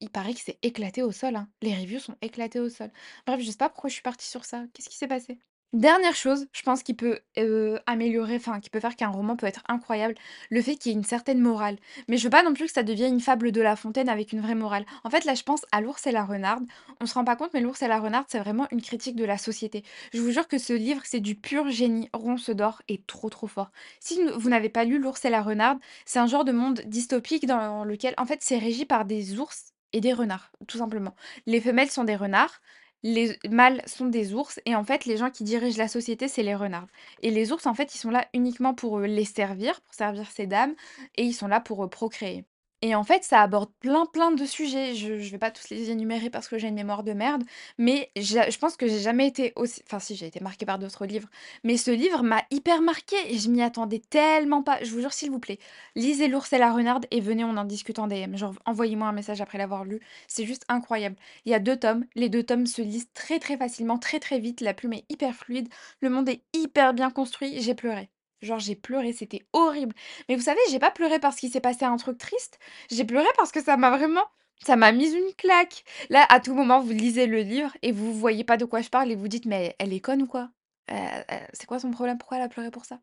il 0.00 0.10
paraît 0.10 0.34
que 0.34 0.40
c'est 0.40 0.58
éclaté 0.62 1.02
au 1.02 1.12
sol, 1.12 1.36
hein. 1.36 1.48
Les 1.62 1.74
reviews 1.74 2.00
sont 2.00 2.16
éclatées 2.22 2.60
au 2.60 2.68
sol. 2.68 2.90
Bref, 3.26 3.40
je 3.40 3.50
sais 3.50 3.56
pas 3.56 3.68
pourquoi 3.70 3.88
je 3.90 3.94
suis 3.94 4.02
partie 4.02 4.26
sur 4.28 4.44
ça. 4.44 4.64
Qu'est-ce 4.74 4.90
qui 4.90 4.96
s'est 4.96 5.08
passé? 5.08 5.38
Dernière 5.74 6.14
chose, 6.14 6.46
je 6.52 6.62
pense 6.62 6.84
qui 6.84 6.94
peut, 6.94 7.18
heu, 7.36 7.80
améliorer, 7.86 8.36
enfin 8.36 8.60
qui 8.60 8.70
peut 8.70 8.78
faire 8.78 8.94
qu'un 8.94 9.08
roman 9.08 9.34
peut 9.34 9.46
être 9.46 9.64
incroyable, 9.68 10.14
le 10.48 10.62
fait 10.62 10.76
qu'il 10.76 10.92
y 10.92 10.94
ait 10.94 10.98
une 10.98 11.02
certaine 11.04 11.40
morale. 11.40 11.78
Mais 12.06 12.16
je 12.16 12.22
veux 12.22 12.30
pas 12.30 12.44
non 12.44 12.54
plus 12.54 12.66
que 12.66 12.72
ça 12.72 12.84
devienne 12.84 13.14
une 13.14 13.20
fable 13.20 13.50
de 13.50 13.60
La 13.60 13.74
Fontaine 13.74 14.08
avec 14.08 14.32
une 14.32 14.40
vraie 14.40 14.54
morale. 14.54 14.86
En 15.02 15.10
fait, 15.10 15.24
là, 15.24 15.34
je 15.34 15.42
pense 15.42 15.66
à 15.72 15.80
L'Ours 15.80 16.06
et 16.06 16.12
la 16.12 16.24
Renarde. 16.24 16.64
On 17.00 17.06
se 17.06 17.14
rend 17.14 17.24
pas 17.24 17.34
compte, 17.34 17.50
mais 17.54 17.60
L'Ours 17.60 17.82
et 17.82 17.88
la 17.88 17.98
Renarde, 17.98 18.26
c'est 18.28 18.38
vraiment 18.38 18.68
une 18.70 18.82
critique 18.82 19.16
de 19.16 19.24
la 19.24 19.36
société. 19.36 19.82
Je 20.12 20.20
vous 20.20 20.30
jure 20.30 20.46
que 20.46 20.58
ce 20.58 20.72
livre, 20.72 21.00
c'est 21.04 21.18
du 21.18 21.34
pur 21.34 21.68
génie. 21.70 22.08
Ronce 22.12 22.50
d'or 22.50 22.80
est 22.86 23.04
trop, 23.08 23.28
trop 23.28 23.48
fort. 23.48 23.72
Si 23.98 24.20
vous 24.36 24.48
n'avez 24.48 24.68
pas 24.68 24.84
lu 24.84 25.00
L'Ours 25.00 25.24
et 25.24 25.30
la 25.30 25.42
Renarde, 25.42 25.80
c'est 26.06 26.20
un 26.20 26.28
genre 26.28 26.44
de 26.44 26.52
monde 26.52 26.82
dystopique 26.86 27.46
dans 27.46 27.84
lequel, 27.84 28.14
en 28.16 28.26
fait, 28.26 28.38
c'est 28.42 28.58
régi 28.58 28.84
par 28.84 29.04
des 29.04 29.40
ours 29.40 29.72
et 29.92 30.00
des 30.00 30.12
renards, 30.12 30.50
tout 30.66 30.78
simplement. 30.78 31.14
Les 31.46 31.60
femelles 31.60 31.90
sont 31.90 32.04
des 32.04 32.16
renards, 32.16 32.60
les 33.04 33.38
mâles 33.50 33.82
sont 33.86 34.06
des 34.06 34.34
ours 34.34 34.60
et 34.66 34.74
en 34.76 34.84
fait, 34.84 35.04
les 35.06 35.16
gens 35.18 35.30
qui 35.30 35.44
dirigent 35.44 35.78
la 35.78 35.88
société, 35.88 36.28
c'est 36.28 36.42
les 36.42 36.56
renards. 36.56 36.88
Et 37.22 37.30
les 37.30 37.52
ours, 37.52 37.66
en 37.68 37.74
fait, 37.74 37.94
ils 37.94 37.98
sont 37.98 38.10
là 38.10 38.26
uniquement 38.34 38.74
pour, 38.74 38.98
heu, 39.00 39.06
les 39.06 39.24
servir, 39.26 39.80
pour 39.82 39.94
servir 39.94 40.30
ces 40.32 40.46
dames 40.48 40.74
et 41.16 41.24
ils 41.24 41.34
sont 41.34 41.48
là 41.48 41.60
pour, 41.60 41.84
heu, 41.84 41.88
procréer. 41.90 42.46
Et 42.86 42.94
en 42.94 43.02
fait, 43.02 43.24
ça 43.24 43.40
aborde 43.40 43.70
plein, 43.80 44.04
plein 44.04 44.30
de 44.30 44.44
sujets. 44.44 44.94
Je 44.94 45.18
je 45.18 45.30
vais 45.30 45.38
pas 45.38 45.50
tous 45.50 45.70
les 45.70 45.90
énumérer 45.90 46.28
parce 46.28 46.48
que 46.48 46.58
j'ai 46.58 46.68
une 46.68 46.74
mémoire 46.74 47.02
de 47.02 47.14
merde, 47.14 47.42
mais 47.78 48.10
je 48.14 48.58
pense 48.58 48.76
que 48.76 48.86
j'ai 48.86 48.98
jamais 49.00 49.26
été 49.26 49.54
aussi 49.56 49.80
enfin 49.86 49.98
si, 49.98 50.16
j'ai 50.16 50.26
été 50.26 50.38
marquée 50.40 50.66
par 50.66 50.78
d'autres 50.78 51.06
livres, 51.06 51.28
mais 51.64 51.78
ce 51.78 51.90
livre 51.90 52.22
m'a 52.22 52.42
hyper 52.50 52.82
marquée 52.82 53.16
et 53.28 53.38
je 53.38 53.48
m'y 53.48 53.62
attendais 53.62 54.00
tellement 54.10 54.62
pas. 54.62 54.84
Je 54.84 54.90
vous 54.90 55.00
jure, 55.00 55.14
s'il 55.14 55.30
vous 55.30 55.38
plaît, 55.38 55.58
lisez 55.96 56.28
L'Ours 56.28 56.52
et 56.52 56.58
la 56.58 56.72
Renarde 56.74 57.06
et 57.10 57.20
venez, 57.22 57.44
on 57.44 57.56
en 57.56 57.64
discute 57.64 57.98
en 57.98 58.06
DM. 58.06 58.36
Genre, 58.36 58.54
envoyez-moi 58.66 59.08
un 59.08 59.12
message 59.12 59.40
après 59.40 59.56
l'avoir 59.56 59.84
lu, 59.86 60.00
c'est 60.28 60.44
juste 60.44 60.64
incroyable. 60.68 61.16
Il 61.46 61.52
y 61.52 61.54
a 61.54 61.60
2 61.60 61.76
tomes, 61.78 62.04
les 62.14 62.28
2 62.28 62.42
tomes 62.42 62.66
se 62.66 62.82
lisent 62.82 63.08
très, 63.14 63.38
très 63.38 63.56
facilement, 63.56 63.98
très, 63.98 64.20
très 64.20 64.38
vite, 64.38 64.60
la 64.60 64.74
plume 64.74 64.92
est 64.92 65.06
hyper 65.08 65.34
fluide, 65.34 65.68
le 66.00 66.10
monde 66.10 66.28
est 66.28 66.42
hyper 66.52 66.92
bien 66.92 67.10
construit, 67.10 67.62
j'ai 67.62 67.74
pleuré. 67.74 68.10
Genre 68.44 68.58
j'ai 68.60 68.76
pleuré, 68.76 69.12
c'était 69.12 69.46
horrible. 69.52 69.94
Mais 70.28 70.36
vous 70.36 70.42
savez, 70.42 70.60
j'ai 70.70 70.78
pas 70.78 70.90
pleuré 70.90 71.18
parce 71.18 71.36
qu'il 71.36 71.50
s'est 71.50 71.60
passé 71.60 71.84
un 71.84 71.96
truc 71.96 72.18
triste, 72.18 72.58
j'ai 72.90 73.04
pleuré 73.04 73.26
parce 73.36 73.52
que 73.52 73.62
ça 73.62 73.76
m'a 73.76 73.96
vraiment 73.96 74.24
ça 74.64 74.76
m'a 74.76 74.92
mise 74.92 75.12
une 75.14 75.34
claque. 75.36 75.84
Là, 76.10 76.26
à 76.30 76.40
tout 76.40 76.54
moment, 76.54 76.80
vous 76.80 76.92
lisez 76.92 77.26
le 77.26 77.40
livre 77.40 77.76
et 77.82 77.92
vous 77.92 78.14
voyez 78.14 78.44
pas 78.44 78.56
de 78.56 78.64
quoi 78.64 78.80
je 78.80 78.88
parle 78.88 79.10
et 79.10 79.16
vous 79.16 79.28
dites: 79.28 79.46
«Mais 79.46 79.74
elle 79.78 79.92
est 79.92 80.00
conne 80.00 80.22
ou 80.22 80.26
quoi? 80.26 80.50
Heu 80.90 80.94
heu, 80.94 81.36
c'est 81.52 81.66
quoi 81.66 81.78
son 81.80 81.90
problème? 81.90 82.18
Pourquoi 82.18 82.38
elle 82.38 82.44
a 82.44 82.48
pleuré 82.48 82.70
pour 82.70 82.84
ça?» 82.84 83.00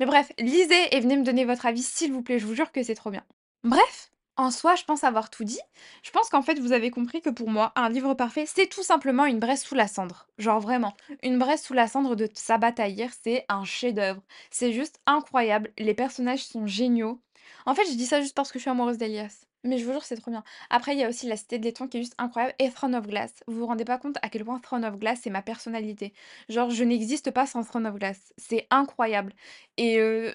mais 0.00 0.06
bref, 0.06 0.32
lisez 0.38 0.96
et 0.96 1.00
venez 1.00 1.16
me 1.16 1.24
donner 1.24 1.44
votre 1.44 1.66
avis 1.66 1.82
s'il 1.82 2.12
vous 2.12 2.22
plaît, 2.22 2.38
je 2.38 2.46
vous 2.46 2.54
jure 2.54 2.72
que 2.72 2.82
c'est 2.82 2.94
trop 2.94 3.10
bien. 3.10 3.24
Bref, 3.64 4.10
en 4.36 4.50
soi, 4.50 4.74
je 4.74 4.84
pense 4.84 5.04
avoir 5.04 5.30
tout 5.30 5.44
dit. 5.44 5.60
Je 6.02 6.10
pense 6.10 6.28
qu'en 6.28 6.42
fait, 6.42 6.58
vous 6.58 6.72
avez 6.72 6.90
compris 6.90 7.20
que 7.20 7.30
pour 7.30 7.48
moi, 7.50 7.72
un 7.76 7.88
livre 7.88 8.14
parfait, 8.14 8.46
c'est 8.46 8.66
tout 8.66 8.82
simplement 8.82 9.26
une 9.26 9.38
braise 9.38 9.62
sous 9.62 9.74
la 9.74 9.86
cendre. 9.86 10.26
Genre 10.38 10.60
vraiment, 10.60 10.94
une 11.22 11.38
braise 11.38 11.62
sous 11.62 11.74
la 11.74 11.86
cendre 11.86 12.16
de 12.16 12.28
Sabaa 12.34 12.72
Tahir, 12.72 13.10
c'est 13.22 13.44
un 13.48 13.64
chef-d'œuvre. 13.64 14.22
C'est 14.50 14.72
juste 14.72 15.00
incroyable. 15.06 15.72
Les 15.78 15.94
personnages 15.94 16.44
sont 16.44 16.66
géniaux. 16.66 17.20
En 17.66 17.74
fait, 17.74 17.84
je 17.86 17.94
dis 17.96 18.06
ça 18.06 18.20
juste 18.20 18.34
parce 18.34 18.50
que 18.50 18.58
je 18.58 18.62
suis 18.62 18.70
amoureuse 18.70 18.98
d'Elias. 18.98 19.46
Mais 19.64 19.78
je 19.78 19.86
vous 19.86 19.92
jure, 19.92 20.04
c'est 20.04 20.16
trop 20.16 20.30
bien. 20.30 20.44
Après, 20.68 20.92
il 20.94 20.98
y 20.98 21.04
a 21.04 21.08
aussi 21.08 21.26
La 21.26 21.36
Cité 21.36 21.58
de 21.58 21.64
Laiton 21.64 21.88
qui 21.88 21.96
est 21.96 22.00
juste 22.02 22.14
incroyable 22.18 22.54
et 22.58 22.70
Throne 22.70 22.94
of 22.94 23.06
Glass. 23.06 23.32
Vous 23.46 23.60
vous 23.60 23.66
rendez 23.66 23.86
pas 23.86 23.96
compte 23.96 24.18
à 24.20 24.28
quel 24.28 24.44
point 24.44 24.58
Throne 24.58 24.84
of 24.84 24.98
Glass, 24.98 25.20
c'est 25.22 25.30
ma 25.30 25.40
personnalité. 25.40 26.12
Genre, 26.50 26.68
je 26.70 26.84
n'existe 26.84 27.30
pas 27.30 27.46
sans 27.46 27.64
Throne 27.64 27.86
of 27.86 27.94
Glass. 27.94 28.34
C'est 28.36 28.66
incroyable. 28.70 29.32
Et 29.78 29.98
heu 29.98 30.34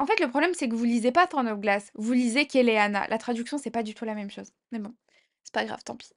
en 0.00 0.06
fait, 0.06 0.18
le 0.18 0.28
problème, 0.28 0.54
c'est 0.54 0.68
que 0.68 0.74
vous 0.74 0.84
lisez 0.84 1.12
pas 1.12 1.26
Throne 1.26 1.48
of 1.48 1.60
Glass, 1.60 1.90
vous 1.94 2.14
lisez 2.14 2.46
Keleana. 2.46 3.06
La 3.08 3.18
traduction, 3.18 3.58
c'est 3.58 3.70
pas 3.70 3.82
du 3.82 3.94
tout 3.94 4.06
la 4.06 4.14
même 4.14 4.30
chose. 4.30 4.50
Mais 4.72 4.78
bon, 4.78 4.94
c'est 5.44 5.52
pas 5.52 5.66
grave, 5.66 5.84
tant 5.84 5.94
pis. 5.94 6.10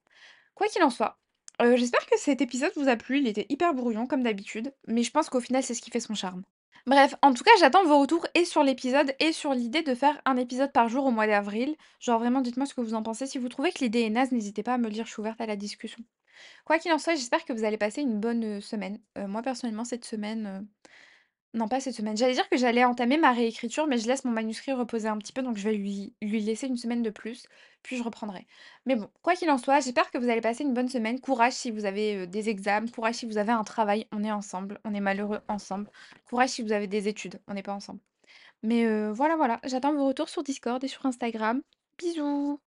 Quoi 0.56 0.68
qu'il 0.68 0.82
en 0.84 0.90
soit, 0.90 1.20
heu, 1.62 1.76
j'espère 1.76 2.06
que 2.06 2.18
cet 2.18 2.42
épisode 2.42 2.72
vous 2.78 2.88
a 2.88 2.96
plu. 2.96 3.20
Il 3.20 3.28
était 3.28 3.46
hyper 3.50 3.74
brouillon 3.74 4.08
comme 4.08 4.24
d'habitude, 4.24 4.74
mais 4.88 5.04
je 5.04 5.12
pense 5.12 5.30
qu'au 5.30 5.42
final, 5.42 5.64
c'est 5.64 5.74
ce 5.74 5.82
qui 5.82 5.92
fait 5.92 6.00
son 6.00 6.16
charme. 6.16 6.44
Bref, 6.86 7.16
en 7.22 7.34
tout 7.34 7.44
cas, 7.44 7.52
j'attends 7.60 7.84
vos 7.84 8.00
retours 8.00 8.26
et 8.36 8.46
sur 8.46 8.64
l'épisode 8.64 9.14
et 9.20 9.34
sur 9.34 9.54
l'idée 9.54 9.82
de 9.84 9.96
faire 9.96 10.22
un 10.26 10.38
épisode 10.38 10.72
par 10.72 10.88
jour 10.88 11.06
au 11.06 11.12
mois 11.12 11.28
d'avril. 11.28 11.76
Genre 12.00 12.20
vraiment, 12.20 12.40
dites-moi 12.40 12.66
ce 12.66 12.74
que 12.74 12.82
vous 12.82 12.94
en 12.94 13.04
pensez. 13.04 13.28
Si 13.28 13.38
vous 13.38 13.50
trouvez 13.50 13.72
que 13.74 13.80
l'idée 13.80 14.02
est 14.02 14.10
naze, 14.10 14.32
n'hésitez 14.32 14.64
pas 14.64 14.76
à 14.76 14.78
me 14.78 14.86
le 14.86 14.92
dire, 14.92 15.06
je 15.06 15.12
suis 15.12 15.20
ouverte 15.20 15.42
à 15.42 15.46
la 15.46 15.58
discussion. 15.58 16.02
Quoi 16.66 16.80
qu'il 16.80 16.92
en 16.94 17.00
soit, 17.00 17.16
j'espère 17.16 17.44
que 17.44 17.54
vous 17.54 17.66
allez 17.66 17.78
passer 17.78 18.02
une 18.02 18.20
bonne, 18.20 18.44
heu, 18.46 18.62
semaine. 18.62 19.00
Heu, 19.18 19.28
moi 19.28 19.42
personnellement 19.42 19.86
cette 19.86 20.06
semaine, 20.06 20.68
non 21.54 21.68
pas 21.68 21.80
cette 21.80 21.94
semaine, 21.96 22.18
j'allais 22.18 22.34
dire 22.34 22.50
que 22.50 22.58
j'allais 22.58 22.84
entamer 22.84 23.18
ma 23.18 23.32
réécriture, 23.32 23.88
mais 23.88 23.98
je 23.98 24.08
laisse 24.08 24.26
mon 24.26 24.32
manuscrit 24.32 24.74
reposer 24.74 25.08
un 25.08 25.18
petit 25.18 25.34
peu, 25.34 25.42
donc 25.44 25.58
je 25.58 25.64
vais 25.64 25.74
lui 25.76 26.16
lui 26.22 26.40
laisser 26.42 26.68
une 26.68 26.78
semaine 26.78 27.04
de 27.04 27.10
plus, 27.12 27.46
puis 27.84 27.98
je 27.98 28.04
reprendrai. 28.04 28.48
Mais 28.86 28.96
bon, 28.96 29.10
quoi 29.22 29.36
qu'il 29.36 29.50
en 29.52 29.58
soit, 29.58 29.80
j'espère 29.80 30.10
que 30.12 30.18
vous 30.18 30.30
allez 30.30 30.42
passer 30.42 30.64
une 30.64 30.74
bonne 30.74 30.90
semaine. 30.90 31.20
Courage 31.20 31.54
si 31.54 31.72
vous 31.72 31.86
avez, 31.86 32.16
heu, 32.24 32.28
des 32.28 32.50
examens, 32.50 32.88
courage 32.88 33.16
si 33.16 33.26
vous 33.26 33.38
avez 33.38 33.52
un 33.52 33.64
travail, 33.64 34.08
on 34.12 34.24
est 34.24 34.32
ensemble, 34.32 34.80
on 34.86 34.94
est 34.94 35.00
malheureux 35.00 35.42
ensemble. 35.48 35.90
Courage 36.26 36.50
si 36.50 36.64
vous 36.64 36.72
avez 36.72 36.88
des 36.88 37.08
études, 37.08 37.40
on 37.48 37.54
n'est 37.54 37.64
pas 37.64 37.74
ensemble. 37.74 38.00
Mais, 38.64 38.86
heu, 38.86 39.12
voilà, 39.12 39.36
voilà, 39.38 39.60
j'attends 39.66 39.94
vos 39.96 40.08
retours 40.08 40.30
sur 40.30 40.44
Discord 40.44 40.84
et 40.84 40.88
sur 40.90 41.06
Instagram. 41.06 41.62
Bisous! 42.00 42.73